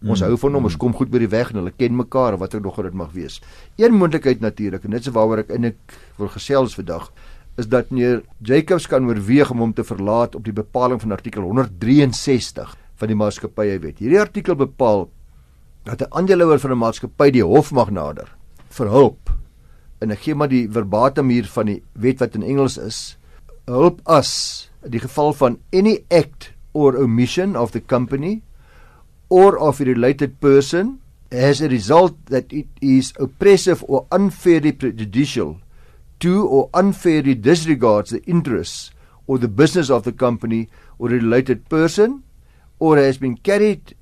Ons 0.06 0.22
hou 0.22 0.36
van 0.38 0.54
hom, 0.54 0.66
ons 0.66 0.78
kom 0.78 0.94
goed 0.94 1.10
by 1.10 1.18
die 1.18 1.32
weg 1.32 1.50
en 1.50 1.56
hulle 1.56 1.74
ken 1.74 1.96
mekaar 1.96 2.38
wat 2.38 2.54
ook 2.54 2.64
nog 2.64 2.76
dit 2.86 2.94
mag 2.94 3.12
wees. 3.14 3.42
Een 3.78 3.94
moontlikheid 3.98 4.40
natuurlik 4.40 4.84
en 4.84 4.92
dit 4.92 5.08
is 5.08 5.14
waaroor 5.14 5.40
ek 5.40 5.50
eintlik 5.50 5.78
wil 6.18 6.28
gesels 6.28 6.76
vandag 6.78 7.12
is 7.58 7.66
dat 7.68 7.90
meneer 7.90 8.22
Jacobs 8.46 8.86
kan 8.88 9.08
oorweeg 9.10 9.50
om 9.52 9.64
hom 9.66 9.74
te 9.74 9.84
verlaat 9.84 10.36
op 10.36 10.44
die 10.46 10.54
bepaling 10.54 11.02
van 11.02 11.16
artikel 11.16 11.42
163 11.42 12.76
van 12.98 13.08
die 13.08 13.18
maatskappye 13.18 13.80
wet. 13.82 13.98
Hierdie 13.98 14.22
artikel 14.22 14.56
bepaal 14.56 15.08
dat 15.88 16.02
'n 16.02 16.14
aandeelhouer 16.18 16.60
van 16.60 16.72
'n 16.72 16.84
maatskappy 16.84 17.30
die 17.32 17.44
hof 17.44 17.72
mag 17.72 17.90
nader 17.90 18.28
vir 18.70 18.88
hulp. 18.88 19.30
En 20.02 20.12
ek 20.12 20.20
gee 20.20 20.36
maar 20.36 20.50
die 20.50 20.68
verbatim 20.72 21.30
hier 21.30 21.46
van 21.46 21.66
die 21.66 21.84
wet 21.94 22.20
wat 22.20 22.36
in 22.36 22.44
Engels 22.44 22.78
is. 22.78 23.18
Hulp 23.66 24.02
as 24.06 24.70
in 24.84 24.92
die 24.92 25.00
geval 25.00 25.34
van 25.34 25.58
any 25.74 26.04
act 26.10 26.52
or 26.74 26.98
omission 26.98 27.56
of 27.56 27.72
the 27.72 27.82
company 27.82 28.42
or 29.30 29.58
of 29.58 29.80
a 29.82 29.84
related 29.84 30.40
person 30.40 31.00
as 31.32 31.62
a 31.62 31.68
result 31.68 32.16
that 32.26 32.54
it 32.54 32.68
is 32.80 33.14
oppressive 33.20 33.84
or 33.88 34.06
unfairly 34.12 34.72
prejudicial 34.72 35.58
to 36.20 36.48
or 36.48 36.70
unfairly 36.74 37.36
disregards 37.36 38.10
the 38.10 38.22
interests 38.26 38.92
or 39.28 39.38
the 39.38 39.48
business 39.48 39.90
of 39.90 40.04
the 40.04 40.12
company 40.12 40.70
or 41.00 41.10
a 41.10 41.20
related 41.20 41.68
person 41.70 42.24
or 42.80 42.98
has 42.98 43.18
been 43.18 43.36
carried 43.38 43.96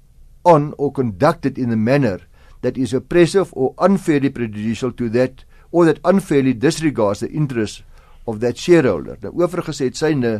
on 0.45 0.73
or 0.77 0.91
conducted 0.93 1.57
in 1.57 1.71
a 1.71 1.75
manner 1.75 2.21
that 2.61 2.77
is 2.77 2.93
oppressive 2.93 3.51
or 3.53 3.73
unfairly 3.77 4.29
prejudicial 4.29 4.91
to 4.93 5.09
that 5.09 5.43
or 5.71 5.85
that 5.85 5.99
unfairly 6.05 6.53
disregards 6.53 7.19
the 7.19 7.29
interests 7.29 7.83
of 8.25 8.39
that 8.39 8.57
shareholder. 8.57 9.17
Nou 9.21 9.33
oorgesê 9.43 9.89
het 9.89 9.99
syne 9.99 10.39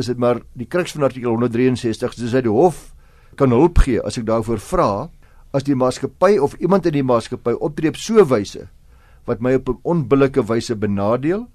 is 0.00 0.08
dit 0.08 0.18
maar 0.20 0.40
die 0.56 0.68
kruks 0.68 0.96
van 0.96 1.06
artikel 1.08 1.32
163 1.36 2.16
dis 2.18 2.34
uit 2.34 2.46
die 2.48 2.52
hof 2.52 2.90
kan 3.40 3.52
hulp 3.54 3.80
gee 3.84 4.00
as 4.04 4.18
ek 4.20 4.26
daarvoor 4.28 4.60
vra 4.64 4.90
as 5.56 5.66
die 5.66 5.76
maatskappy 5.76 6.36
of 6.42 6.56
iemand 6.62 6.88
in 6.88 6.98
die 6.98 7.06
maatskappy 7.06 7.56
optree 7.58 7.92
op 7.92 7.98
so 8.00 8.24
wyse 8.32 8.66
wat 9.28 9.42
my 9.44 9.54
op 9.58 9.68
'n 9.68 9.80
onbillike 9.82 10.42
wyse 10.48 10.74
benadeel 10.74 11.46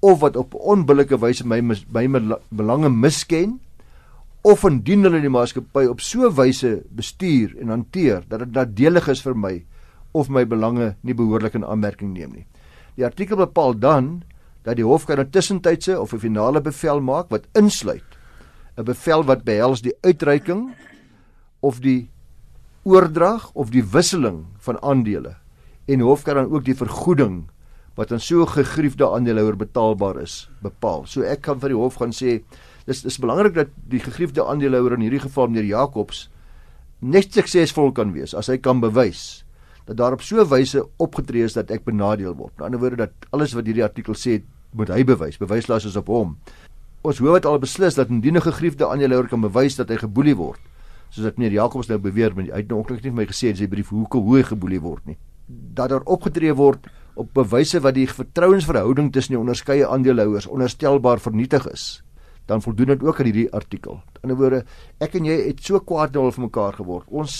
of 0.00 0.20
wat 0.20 0.36
op 0.36 0.54
'n 0.54 0.62
onbillike 0.76 1.16
wyse 1.18 1.46
my 1.46 1.60
my 1.60 2.06
belange 2.50 2.90
misken 2.90 3.60
of 4.42 4.64
indien 4.64 5.04
hulle 5.04 5.20
die 5.20 5.32
maatskappy 5.32 5.84
op 5.90 6.00
so 6.00 6.26
'n 6.28 6.34
wyse 6.34 6.82
bestuur 6.90 7.56
en 7.60 7.68
hanteer 7.68 8.24
dat 8.28 8.40
dit 8.40 8.52
nadelig 8.52 9.08
is 9.08 9.22
vir 9.22 9.34
my 9.34 9.64
of 10.12 10.28
my 10.28 10.44
belange 10.44 10.96
nie 11.02 11.14
behoorlik 11.14 11.54
in 11.54 11.64
aanmerking 11.64 12.14
neem 12.14 12.32
nie. 12.32 12.46
Die 12.96 13.04
artikel 13.04 13.36
bepaal 13.36 13.78
dan 13.78 14.22
dat 14.64 14.76
die 14.76 14.84
hof 14.84 15.04
kan 15.06 15.20
'n 15.20 15.30
tussentydse 15.30 16.00
of 16.00 16.12
'n 16.12 16.18
finale 16.18 16.60
bevel 16.60 17.00
maak 17.00 17.30
wat 17.30 17.46
insluit 17.54 18.16
'n 18.76 18.84
bevel 18.84 19.24
wat 19.24 19.44
behels 19.44 19.82
die 19.82 19.94
uitreiking 20.02 20.74
of 21.60 21.80
die 21.80 22.10
oordrag 22.82 23.50
of 23.54 23.70
die 23.70 23.84
wisseling 23.84 24.46
van 24.58 24.82
aandele 24.82 25.36
en 25.86 26.00
hof 26.00 26.22
kan 26.22 26.34
dan 26.34 26.52
ook 26.52 26.64
die 26.64 26.74
vergoeding 26.74 27.50
wat 27.94 28.12
aan 28.12 28.20
so 28.20 28.42
'n 28.42 28.46
gegriefde 28.46 29.04
aandeelhouer 29.04 29.56
betaalbaar 29.56 30.20
is 30.22 30.48
bepaal. 30.62 31.06
So 31.06 31.22
ek 31.22 31.42
kan 31.42 31.60
vir 31.60 31.68
die 31.68 31.76
hof 31.76 31.94
gaan 31.94 32.12
sê 32.12 32.42
dis 32.86 33.02
dis 33.02 33.18
belangrik 33.18 33.54
dat 33.54 33.68
die 33.88 34.00
gegriefde 34.00 34.44
aandeelhouer 34.44 34.96
in 34.96 35.00
hierdie 35.00 35.22
geval 35.26 35.48
meneer 35.48 35.64
Jacobs 35.64 36.28
net 37.00 37.32
suksesvol 37.32 37.92
kan 37.92 38.12
wees 38.12 38.34
as 38.34 38.48
hy 38.48 38.58
kan 38.58 38.80
bewys 38.80 39.44
dat 39.86 39.96
daar 39.96 40.12
op 40.12 40.22
so 40.22 40.40
'n 40.40 40.48
wyse 40.48 40.86
opgetree 40.98 41.44
is 41.44 41.52
dat 41.52 41.70
ek 41.70 41.84
benadeel 41.84 42.34
word. 42.36 42.52
Met 42.56 42.66
ander 42.66 42.80
woorde 42.80 42.96
dat 42.96 43.10
alles 43.30 43.52
wat 43.52 43.66
hierdie 43.66 43.82
artikel 43.82 44.14
sê 44.14 44.42
moet 44.72 44.88
hy 44.88 45.04
bewys. 45.04 45.38
Bewyslas 45.38 45.84
is 45.84 45.96
op 45.96 46.06
hom. 46.06 46.38
Ons 47.02 47.18
hoor 47.18 47.32
wat 47.32 47.46
al 47.46 47.58
beslis 47.58 47.94
dat 47.94 48.08
indien 48.08 48.36
'n 48.36 48.40
gegriefde 48.40 48.86
aandeelhouer 48.86 49.28
kan 49.28 49.40
bewys 49.40 49.76
dat 49.76 49.88
hy 49.88 49.96
geboelie 49.96 50.36
word 50.36 50.60
soos 51.10 51.26
dat 51.26 51.38
meneer 51.38 51.58
Jacobs 51.58 51.90
nou 51.90 51.98
beweer 51.98 52.34
met 52.36 52.50
hy 52.52 52.62
het 52.62 52.70
nou 52.70 52.80
ook 52.80 52.92
nie 52.94 53.02
vir 53.02 53.16
my 53.18 53.26
gesê 53.26 53.50
in 53.50 53.58
sy 53.58 53.66
brief 53.70 53.90
hoe 53.90 54.06
hoe 54.10 54.36
hy 54.36 54.44
geboelie 54.46 54.80
word 54.82 55.06
nie 55.10 55.18
dat 55.48 55.90
daar 55.90 56.06
opgetree 56.06 56.54
word 56.54 56.86
op 57.18 57.32
bewyse 57.34 57.80
wat 57.82 57.96
die 57.98 58.06
vertrouensverhouding 58.06 59.10
tussen 59.12 59.34
die 59.34 59.40
onderskeie 59.40 59.88
aandeelhouers 59.88 60.46
onderstelbaar 60.46 61.18
vernietig 61.22 61.66
is 61.72 62.02
dan 62.50 62.62
voldoen 62.64 62.94
dit 62.94 63.02
ook 63.06 63.20
aan 63.22 63.30
hierdie 63.30 63.50
artikel. 63.54 64.00
In 64.18 64.28
ander 64.28 64.38
woorde, 64.40 64.64
ek 64.98 65.14
en 65.20 65.28
jy 65.30 65.36
het 65.46 65.62
so 65.64 65.78
kwaad 65.86 66.16
nou 66.16 66.26
al 66.26 66.34
vir 66.34 66.48
mekaar 66.48 66.80
geword. 66.82 67.06
Ons 67.08 67.36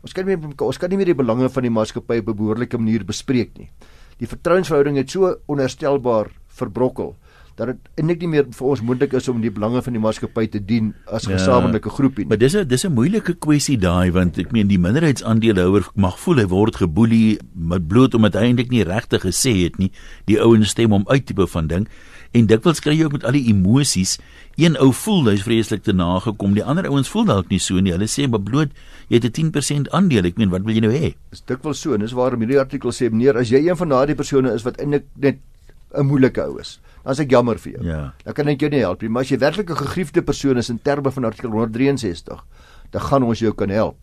ons 0.00 0.14
kan 0.16 0.24
nie 0.24 0.36
meer 0.36 0.62
ons 0.64 0.80
kan 0.80 0.92
nie 0.92 0.96
meer 1.00 1.12
die 1.12 1.18
belange 1.18 1.48
van 1.52 1.66
die 1.66 1.72
maatskappy 1.72 2.20
op 2.22 2.28
'n 2.28 2.36
behoorlike 2.36 2.78
manier 2.78 3.04
bespreek 3.04 3.56
nie. 3.58 3.70
Die 4.20 4.28
vertrouensverhouding 4.28 4.96
het 4.96 5.10
so 5.10 5.34
onderstelbaar 5.48 6.30
verbrokkel 6.48 7.16
dat 7.56 7.66
dit 7.66 8.00
eintlik 8.00 8.20
nie 8.20 8.28
meer 8.28 8.46
vir 8.56 8.66
ons 8.66 8.80
moontlik 8.80 9.12
is 9.12 9.28
om 9.28 9.40
die 9.42 9.50
belange 9.52 9.82
van 9.82 9.92
die 9.92 10.00
maatskappy 10.00 10.46
te 10.48 10.60
dien 10.64 10.94
as 11.06 11.26
ja, 11.28 11.36
gesamentlike 11.36 11.90
groepie 11.90 12.24
nie. 12.24 12.28
Maar 12.28 12.38
dis 12.38 12.56
'n 12.56 12.68
dis 12.68 12.84
'n 12.84 12.92
moeilike 12.92 13.34
kwessie 13.34 13.76
daai 13.76 14.10
want 14.12 14.38
ek 14.38 14.52
meen 14.52 14.68
die 14.68 14.78
minderheidsaandeelhouer 14.78 15.90
mag 15.94 16.18
voel 16.18 16.36
hy 16.36 16.46
word 16.46 16.76
geboelie 16.76 17.38
met 17.54 17.88
bloot 17.88 18.14
omdat 18.14 18.34
hy 18.34 18.44
eintlik 18.48 18.70
nie 18.70 18.84
regtig 18.84 19.22
gesê 19.22 19.64
het 19.64 19.78
nie. 19.78 19.92
Die 20.24 20.40
ouens 20.40 20.70
stem 20.70 20.92
om 20.92 21.04
uit 21.08 21.26
tipe 21.26 21.46
van 21.46 21.66
ding 21.66 21.88
en 22.32 22.46
dikwels 22.46 22.80
kry 22.80 22.94
jy 22.94 23.04
ook 23.04 23.18
met 23.18 23.24
al 23.24 23.36
die 23.38 23.48
emosies 23.50 24.18
een 24.56 24.76
ou 24.78 24.92
voel 24.92 25.32
hy's 25.32 25.42
vreeslik 25.42 25.82
te 25.82 25.92
nagekom 25.92 26.54
die 26.54 26.64
ander 26.64 26.86
ouens 26.90 27.08
voel 27.08 27.24
dalk 27.24 27.50
nie 27.50 27.58
so 27.58 27.80
nie 27.80 27.92
hulle 27.92 28.08
sê 28.10 28.28
maar 28.28 28.42
bloot 28.42 28.70
jy 29.08 29.18
het 29.18 29.24
'n 29.26 29.50
10% 29.50 29.90
aandeel 29.90 30.26
ek 30.26 30.38
meen 30.38 30.50
wat 30.50 30.62
wil 30.62 30.74
jy 30.74 30.80
nou 30.80 30.92
hê 30.92 31.14
dis 31.30 31.42
dikwels 31.46 31.80
so 31.80 31.94
en 31.94 32.00
dis 32.00 32.12
waarom 32.12 32.40
hierdie 32.40 32.60
artikel 32.60 32.90
sê 32.90 33.10
meneer 33.10 33.36
as 33.36 33.50
jy 33.50 33.68
een 33.68 33.76
van 33.76 33.88
daardie 33.88 34.14
persone 34.14 34.54
is 34.54 34.62
wat 34.62 34.78
eintlik 34.78 35.06
net 35.16 35.38
'n 35.94 36.06
moeilike 36.06 36.42
ou 36.42 36.60
is 36.60 36.78
dan 37.04 37.12
is 37.12 37.22
ek 37.22 37.30
jammer 37.32 37.58
vir 37.60 37.72
jou. 37.72 37.84
Ja. 37.86 38.00
Dan 38.24 38.36
kan 38.36 38.48
ek 38.52 38.60
jou 38.60 38.70
nie 38.72 38.82
help 38.84 39.02
nie, 39.02 39.10
maar 39.12 39.24
as 39.24 39.32
jy 39.32 39.38
werklik 39.40 39.70
'n 39.70 39.76
gegriefde 39.76 40.22
persoon 40.22 40.58
is 40.58 40.70
in 40.70 40.80
terme 40.82 41.10
van 41.10 41.24
artikel 41.24 41.50
163, 41.50 42.44
dan 42.90 43.00
gaan 43.00 43.22
ons 43.22 43.38
jou 43.38 43.52
kan 43.52 43.68
help. 43.68 43.96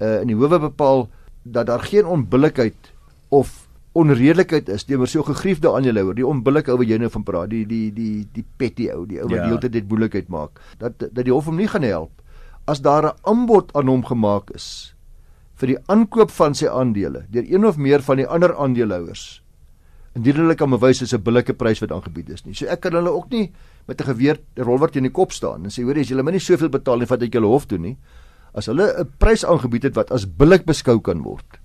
Uh 0.00 0.20
in 0.20 0.28
die 0.28 0.36
howe 0.36 0.58
bepaal 0.58 1.08
dat 1.42 1.66
daar 1.66 1.82
geen 1.82 2.06
onbillikheid 2.06 2.92
of 3.28 3.67
onredelikheid 3.98 4.68
is 4.68 4.84
teenoor 4.84 5.10
so 5.10 5.22
gegriefde 5.26 5.70
aandeelhouer, 5.70 6.14
die 6.14 6.26
onbillike 6.26 6.70
ou 6.70 6.78
wat 6.78 6.88
jy 6.88 6.98
nou 6.98 7.10
van 7.10 7.24
praat, 7.26 7.50
die 7.50 7.64
die 7.66 7.90
die 7.92 8.26
die 8.32 8.44
petty 8.56 8.88
ou, 8.94 9.04
die 9.06 9.20
ou 9.20 9.28
wat 9.28 9.40
ja. 9.40 9.48
heeltyd 9.50 9.72
dit 9.72 9.88
moeilikheid 9.88 10.28
maak. 10.28 10.62
Dat 10.78 10.98
dat 10.98 11.24
die 11.24 11.32
hof 11.34 11.50
hom 11.50 11.56
nie 11.56 11.68
gaan 11.68 11.86
help 11.86 12.10
as 12.68 12.80
daar 12.84 13.04
'n 13.06 13.18
aanbod 13.24 13.72
aan 13.74 13.88
hom 13.88 14.04
gemaak 14.04 14.50
is 14.54 14.94
vir 15.58 15.66
die 15.72 15.80
aankoop 15.88 16.30
van 16.30 16.54
sy 16.54 16.68
aandele 16.68 17.24
deur 17.32 17.46
een 17.48 17.64
of 17.64 17.76
meer 17.76 18.02
van 18.02 18.16
die 18.20 18.26
ander 18.26 18.54
aandeelhouers 18.54 19.42
indien 20.16 20.36
hulle 20.40 20.54
kan 20.54 20.70
bewys 20.70 20.98
dis 20.98 21.14
'n 21.14 21.22
billike 21.22 21.54
prys 21.54 21.80
wat 21.80 21.92
aangebied 21.92 22.30
is 22.30 22.44
nie. 22.44 22.54
So 22.54 22.66
ek 22.66 22.80
kan 22.80 22.92
hulle 22.92 23.10
ook 23.10 23.30
nie 23.30 23.52
met 23.86 24.00
'n 24.00 24.04
geweer 24.04 24.38
rolwart 24.56 24.96
in 24.96 25.02
die 25.02 25.12
kop 25.12 25.32
staan 25.32 25.64
en 25.64 25.70
sê 25.70 25.82
hoor 25.82 25.98
as 25.98 26.08
julle 26.08 26.22
my 26.22 26.32
nie 26.32 26.40
soveel 26.40 26.68
betaal 26.68 26.98
nie 26.98 27.06
wat 27.06 27.22
ek 27.22 27.32
julle 27.32 27.46
hof 27.46 27.66
toe 27.66 27.78
nie. 27.78 27.96
As 28.54 28.66
hulle 28.66 29.00
'n 29.00 29.08
prys 29.18 29.44
aangebied 29.44 29.82
het 29.82 29.94
wat 29.94 30.10
as 30.10 30.26
billik 30.26 30.64
beskou 30.64 31.00
kan 31.00 31.22
word, 31.22 31.58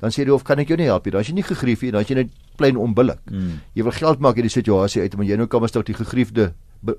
dan 0.00 0.10
sê 0.10 0.24
die 0.24 0.32
hof 0.32 0.44
kan 0.44 0.58
ek 0.58 0.68
jou 0.68 0.76
nie 0.76 0.88
help 0.88 1.04
nie. 1.04 1.12
Dan 1.12 1.20
as 1.20 1.28
jy 1.28 1.34
nie 1.34 1.46
gegrief 1.46 1.82
nie, 1.82 1.92
dan 1.94 2.00
as 2.00 2.08
jy 2.08 2.16
net 2.22 2.32
plain 2.56 2.76
onbillik. 2.76 3.20
Hmm. 3.28 3.60
Jy 3.74 3.86
wil 3.86 3.96
geld 3.96 4.20
maak 4.20 4.40
hierdie 4.40 4.52
situasie 4.52 5.02
uit, 5.02 5.16
maar 5.16 5.26
jy 5.26 5.36
nou 5.36 5.46
kan 5.46 5.60
maar 5.60 5.72
stout 5.72 5.86
die 5.86 5.96
gegriefde 5.96 6.52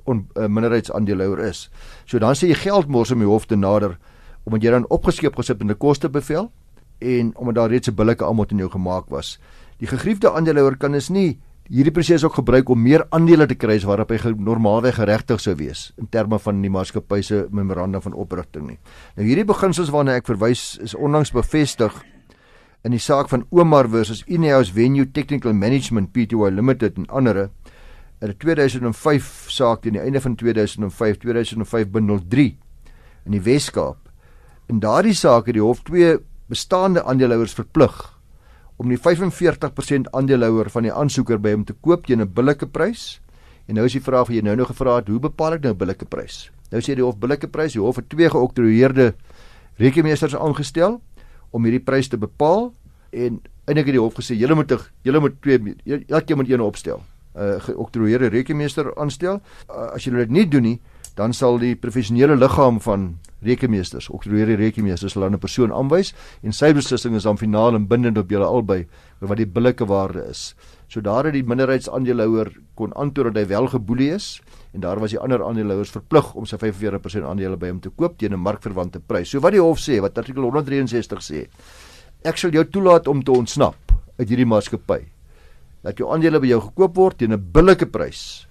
on, 0.06 0.28
uh, 0.38 0.48
minderheidsaandeelhouer 0.48 1.44
is. 1.50 1.70
So 2.06 2.20
dan 2.22 2.38
sê 2.38 2.52
jy 2.52 2.60
geld 2.62 2.88
mors 2.88 3.12
om 3.12 3.20
die 3.20 3.30
hof 3.30 3.48
te 3.50 3.58
nader 3.58 3.98
omdat 4.46 4.64
jy 4.66 4.72
dan 4.74 4.88
opgeskeep 4.90 5.36
gesit 5.38 5.62
in 5.62 5.70
'n 5.70 5.78
kostebevel 5.78 6.52
en 7.02 7.32
omdat 7.38 7.56
daar 7.56 7.70
reeds 7.70 7.90
'n 7.90 7.96
billike 7.96 8.26
aanbod 8.26 8.52
in 8.52 8.58
jou 8.58 8.70
gemaak 8.70 9.10
was. 9.10 9.40
Die 9.78 9.88
gegriefde 9.88 10.32
aandeelhouer 10.32 10.78
kan 10.78 10.96
is 10.96 11.10
nie 11.10 11.40
hierdie 11.72 11.94
proses 11.94 12.24
ook 12.24 12.34
gebruik 12.34 12.70
om 12.70 12.82
meer 12.82 13.06
aandele 13.10 13.46
te 13.48 13.56
kry 13.56 13.78
as 13.80 13.86
waarop 13.88 14.10
hy 14.12 14.34
normaalweg 14.36 14.96
geregtig 14.96 15.40
sou 15.40 15.56
wees 15.56 15.94
in 15.98 16.10
terme 16.12 16.40
van 16.40 16.62
die 16.62 16.70
maatskappy 16.70 17.22
se 17.22 17.46
memorandum 17.50 18.02
van 18.02 18.14
oprigting 18.14 18.68
nie. 18.68 18.78
Nou 19.16 19.28
hierdie 19.28 19.46
beginsels 19.46 19.90
waarna 19.90 20.18
ek 20.20 20.28
verwys 20.28 20.78
is 20.84 20.96
onlangs 20.96 21.32
bevestig 21.32 21.96
in 22.84 22.96
die 22.96 23.02
saak 23.02 23.30
van 23.30 23.46
Omar 23.54 23.90
versus 23.90 24.24
Ineos 24.26 24.72
Venue 24.74 25.06
Technical 25.06 25.54
Management 25.54 26.12
Pty 26.14 26.36
Limited 26.50 26.98
en 26.98 27.06
ander 27.10 27.50
in 28.22 28.30
'n 28.30 28.38
2005 28.38 29.46
saak 29.50 29.82
teen 29.82 29.94
die 29.94 30.02
einde 30.02 30.22
van 30.22 30.36
2005 30.36 31.18
2005 31.18 31.90
bundel 31.90 32.20
3 32.28 32.58
in 33.26 33.32
die 33.32 33.42
Wes-Kaap. 33.42 33.98
In 34.68 34.80
daardie 34.80 35.14
saak 35.14 35.46
het 35.46 35.54
die 35.54 35.64
hof 35.64 35.82
twee 35.84 36.18
bestaande 36.48 37.04
aandeelhouers 37.04 37.54
verplig 37.54 38.20
om 38.78 38.90
die 38.90 38.98
45% 38.98 40.10
aandeelhouer 40.12 40.70
van 40.70 40.84
die 40.84 40.94
aansoeker 40.94 41.40
by 41.40 41.52
hom 41.52 41.66
te 41.66 41.74
koop 41.74 42.06
teen 42.06 42.22
'n 42.22 42.34
billike 42.34 42.68
prys. 42.68 43.22
En 43.68 43.76
nou 43.76 43.86
is 43.86 43.94
die 43.94 44.02
vraag 44.02 44.28
wat 44.28 44.36
jy 44.36 44.42
nou 44.42 44.56
nog 44.56 44.68
gevra 44.68 44.96
het, 44.96 45.08
hoe 45.08 45.20
bepaal 45.20 45.54
ek 45.54 45.62
nou 45.62 45.74
'n 45.74 45.78
billike 45.78 46.06
prys? 46.06 46.52
Nou 46.72 46.82
sê 46.82 46.96
die 46.96 47.04
hof 47.04 47.18
billike 47.18 47.48
prys, 47.48 47.74
die 47.74 47.82
hof 47.82 47.96
het 47.96 48.10
twee 48.10 48.30
geoktroeëerde 48.30 49.14
rekenmeesters 49.78 50.36
aangestel 50.36 51.02
om 51.52 51.64
hierdie 51.64 51.84
prys 51.84 52.08
te 52.08 52.18
bepaal 52.18 52.74
en 53.12 53.42
eintlik 53.68 53.92
het 53.92 53.96
die 53.98 54.04
hof 54.04 54.18
gesê 54.20 54.36
julle 54.40 54.56
moet 54.56 54.72
julle 55.04 55.20
moet 55.20 55.42
twee 55.42 55.76
elkeen 56.08 56.38
moet 56.38 56.50
een 56.50 56.62
opstel. 56.62 57.02
'n 57.36 57.40
uh, 57.40 57.62
geoktroeëerde 57.64 58.28
rekenmeester 58.28 58.96
aanstel. 58.96 59.40
Uh, 59.70 59.94
as 59.96 60.04
julle 60.04 60.18
dit 60.18 60.30
nie 60.30 60.48
doen 60.48 60.62
nie, 60.64 60.80
dan 61.16 61.34
sal 61.34 61.60
die 61.60 61.76
professionele 61.76 62.36
liggaam 62.36 62.80
van 62.84 63.18
rekenmeesters, 63.42 64.10
oktroeëre 64.10 64.56
rekenmeesters 64.60 65.14
hulle 65.14 65.30
'n 65.30 65.40
persoon 65.40 65.72
aanwys 65.72 66.14
en 66.44 66.52
sy 66.54 66.74
beslissing 66.74 67.16
is 67.16 67.24
dan 67.24 67.38
finaal 67.38 67.76
en 67.76 67.88
bindend 67.88 68.18
op 68.18 68.30
julle 68.30 68.46
albei 68.46 68.88
oor 69.22 69.28
wat 69.28 69.38
die 69.38 69.46
billike 69.46 69.86
waarde 69.86 70.28
is. 70.30 70.56
So 70.88 71.02
daar 71.02 71.26
het 71.26 71.34
die 71.34 71.44
minderheidsaandeelhouer 71.44 72.52
kon 72.76 72.94
antwoord 72.94 73.34
dat 73.34 73.44
hy 73.44 73.48
wel 73.48 73.68
geboelie 73.68 74.12
is 74.14 74.42
en 74.72 74.80
daar 74.80 75.00
was 75.00 75.12
die 75.12 75.20
ander 75.20 75.44
aandeelhouers 75.44 75.92
verplig 75.92 76.34
om 76.34 76.46
sy 76.48 76.58
45% 76.58 77.28
aandele 77.28 77.58
by 77.60 77.72
hom 77.74 77.80
te 77.84 77.90
koop 77.90 78.18
teen 78.18 78.34
'n 78.34 78.40
markverwante 78.40 79.00
prys. 79.00 79.30
So 79.30 79.40
wat 79.40 79.52
die 79.52 79.62
hof 79.62 79.80
sê, 79.80 80.00
wat 80.02 80.18
artikel 80.18 80.44
163 80.44 81.22
sê, 81.22 81.48
ek 82.24 82.38
sal 82.38 82.52
jou 82.52 82.64
toelaat 82.66 83.08
om 83.08 83.24
te 83.24 83.32
ontsnap 83.32 83.76
uit 84.20 84.30
hierdie 84.30 84.46
maatskappy. 84.46 85.02
Dat 85.84 85.98
jou 85.98 86.12
aandele 86.14 86.40
by 86.40 86.48
jou 86.48 86.62
gekoop 86.62 86.96
word 86.96 87.18
teen 87.18 87.34
'n 87.34 87.52
billike 87.52 87.86
prys 87.86 88.48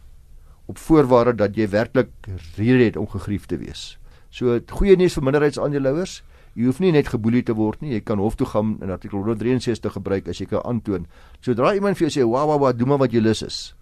op 0.66 0.78
voorwaarde 0.78 1.34
dat 1.34 1.56
jy 1.56 1.68
werklik 1.68 2.10
rede 2.56 2.84
het 2.84 2.96
om 2.96 3.06
gegrief 3.06 3.46
te 3.46 3.56
wees. 3.56 3.98
So 4.30 4.60
goeie 4.70 4.96
nuus 4.96 5.14
vir 5.14 5.24
minderheidsaandeelhouers, 5.24 6.22
jy 6.54 6.64
hoef 6.64 6.80
nie 6.80 6.92
net 6.92 7.08
geboelie 7.08 7.42
te 7.42 7.54
word 7.54 7.80
nie, 7.80 7.92
jy 7.92 8.00
kan 8.00 8.18
hof 8.18 8.36
toe 8.38 8.46
gaan 8.46 8.78
in 8.82 8.90
artikel 8.90 9.18
163 9.18 9.92
gebruik 9.98 10.28
as 10.28 10.38
jy 10.38 10.46
kan 10.46 10.62
aantoon. 10.64 11.06
Sodra 11.40 11.74
iemand 11.74 11.98
vir 11.98 12.08
jou 12.08 12.14
sê, 12.20 12.28
"Wa 12.30 12.46
wa 12.46 12.58
wa, 12.58 12.72
doen 12.72 12.88
maar 12.88 12.98
wat 12.98 13.12
jy 13.12 13.20
lus 13.20 13.42
is." 13.42 13.74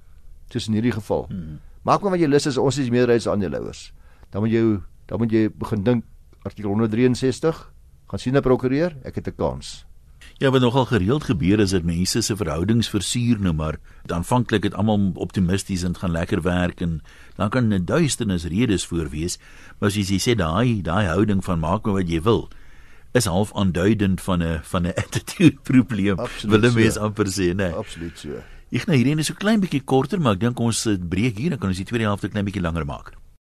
Soos 0.51 0.69
in 0.69 0.75
hierdie 0.75 0.93
geval. 0.93 1.27
Hmm. 1.29 1.61
Maak 1.89 2.03
maar 2.05 2.19
wat 2.19 2.21
jy 2.21 2.29
lus 2.29 2.45
is, 2.51 2.59
ons 2.61 2.77
is 2.77 2.91
minderheidsaandeelhouers. 2.93 3.93
Dan 4.33 4.45
moet 4.45 4.53
jy 4.53 4.63
dan 5.09 5.21
moet 5.23 5.33
jy 5.33 5.47
begin 5.57 5.85
dink 5.87 6.05
artikel 6.45 6.69
163, 6.75 7.61
gaan 8.13 8.21
sien 8.21 8.37
'n 8.37 8.43
prokureur, 8.45 8.93
ek 9.05 9.15
het 9.15 9.29
'n 9.29 9.37
kans. 9.37 9.87
Ja, 10.39 10.51
wat 10.51 10.61
nogal 10.61 10.85
gereeld 10.85 11.25
gebeur 11.25 11.61
is 11.61 11.71
dat 11.71 11.83
mense 11.83 12.21
se 12.23 12.37
verhoudings 12.37 12.89
versuur 12.89 13.41
nou 13.41 13.55
maar. 13.55 13.79
Aanvanklik 14.07 14.63
het 14.63 14.75
almal 14.75 15.13
optimisties 15.15 15.83
en 15.83 15.97
gaan 15.97 16.11
lekker 16.11 16.43
werk 16.43 16.81
en 16.81 17.01
dan 17.37 17.49
kan 17.49 17.73
'n 17.73 17.85
duisternis 17.85 18.45
redes 18.45 18.87
voor 18.87 19.09
wees. 19.09 19.39
Maar 19.79 19.89
as 19.89 19.95
jy 19.97 20.19
sê 20.19 20.37
daai 20.37 20.83
daai 20.83 21.07
houding 21.07 21.45
van 21.45 21.59
maak 21.59 21.85
maar 21.85 21.95
wat 21.95 22.09
jy 22.09 22.23
wil 22.23 22.49
is 23.13 23.25
half 23.25 23.55
aanduidend 23.55 24.21
van 24.21 24.43
'n 24.43 24.61
van 24.63 24.83
'n 24.83 24.95
attitude 25.03 25.57
probleem. 25.63 26.17
Wil 26.43 26.61
'n 26.61 26.75
mens 26.75 26.95
so. 26.95 27.01
amper 27.01 27.27
sê, 27.27 27.55
né? 27.55 27.73
Absoluut 27.75 28.19
so. 28.19 28.43
Ek 28.69 28.85
nou 28.85 28.97
hierdie 28.99 29.17
is 29.17 29.31
so 29.31 29.37
klein 29.39 29.63
bietjie 29.63 29.81
korter, 29.81 30.21
maar 30.21 30.37
ek 30.37 30.43
dink 30.43 30.61
ons 30.61 30.83
breek 31.09 31.39
hier 31.41 31.55
en 31.55 31.61
kan 31.61 31.73
ons 31.73 31.81
die 31.81 31.89
tweede 31.89 32.05
helfte 32.05 32.29
klein 32.29 32.45
bietjie 32.45 32.61
langer 32.61 32.85
maak. 32.85 33.18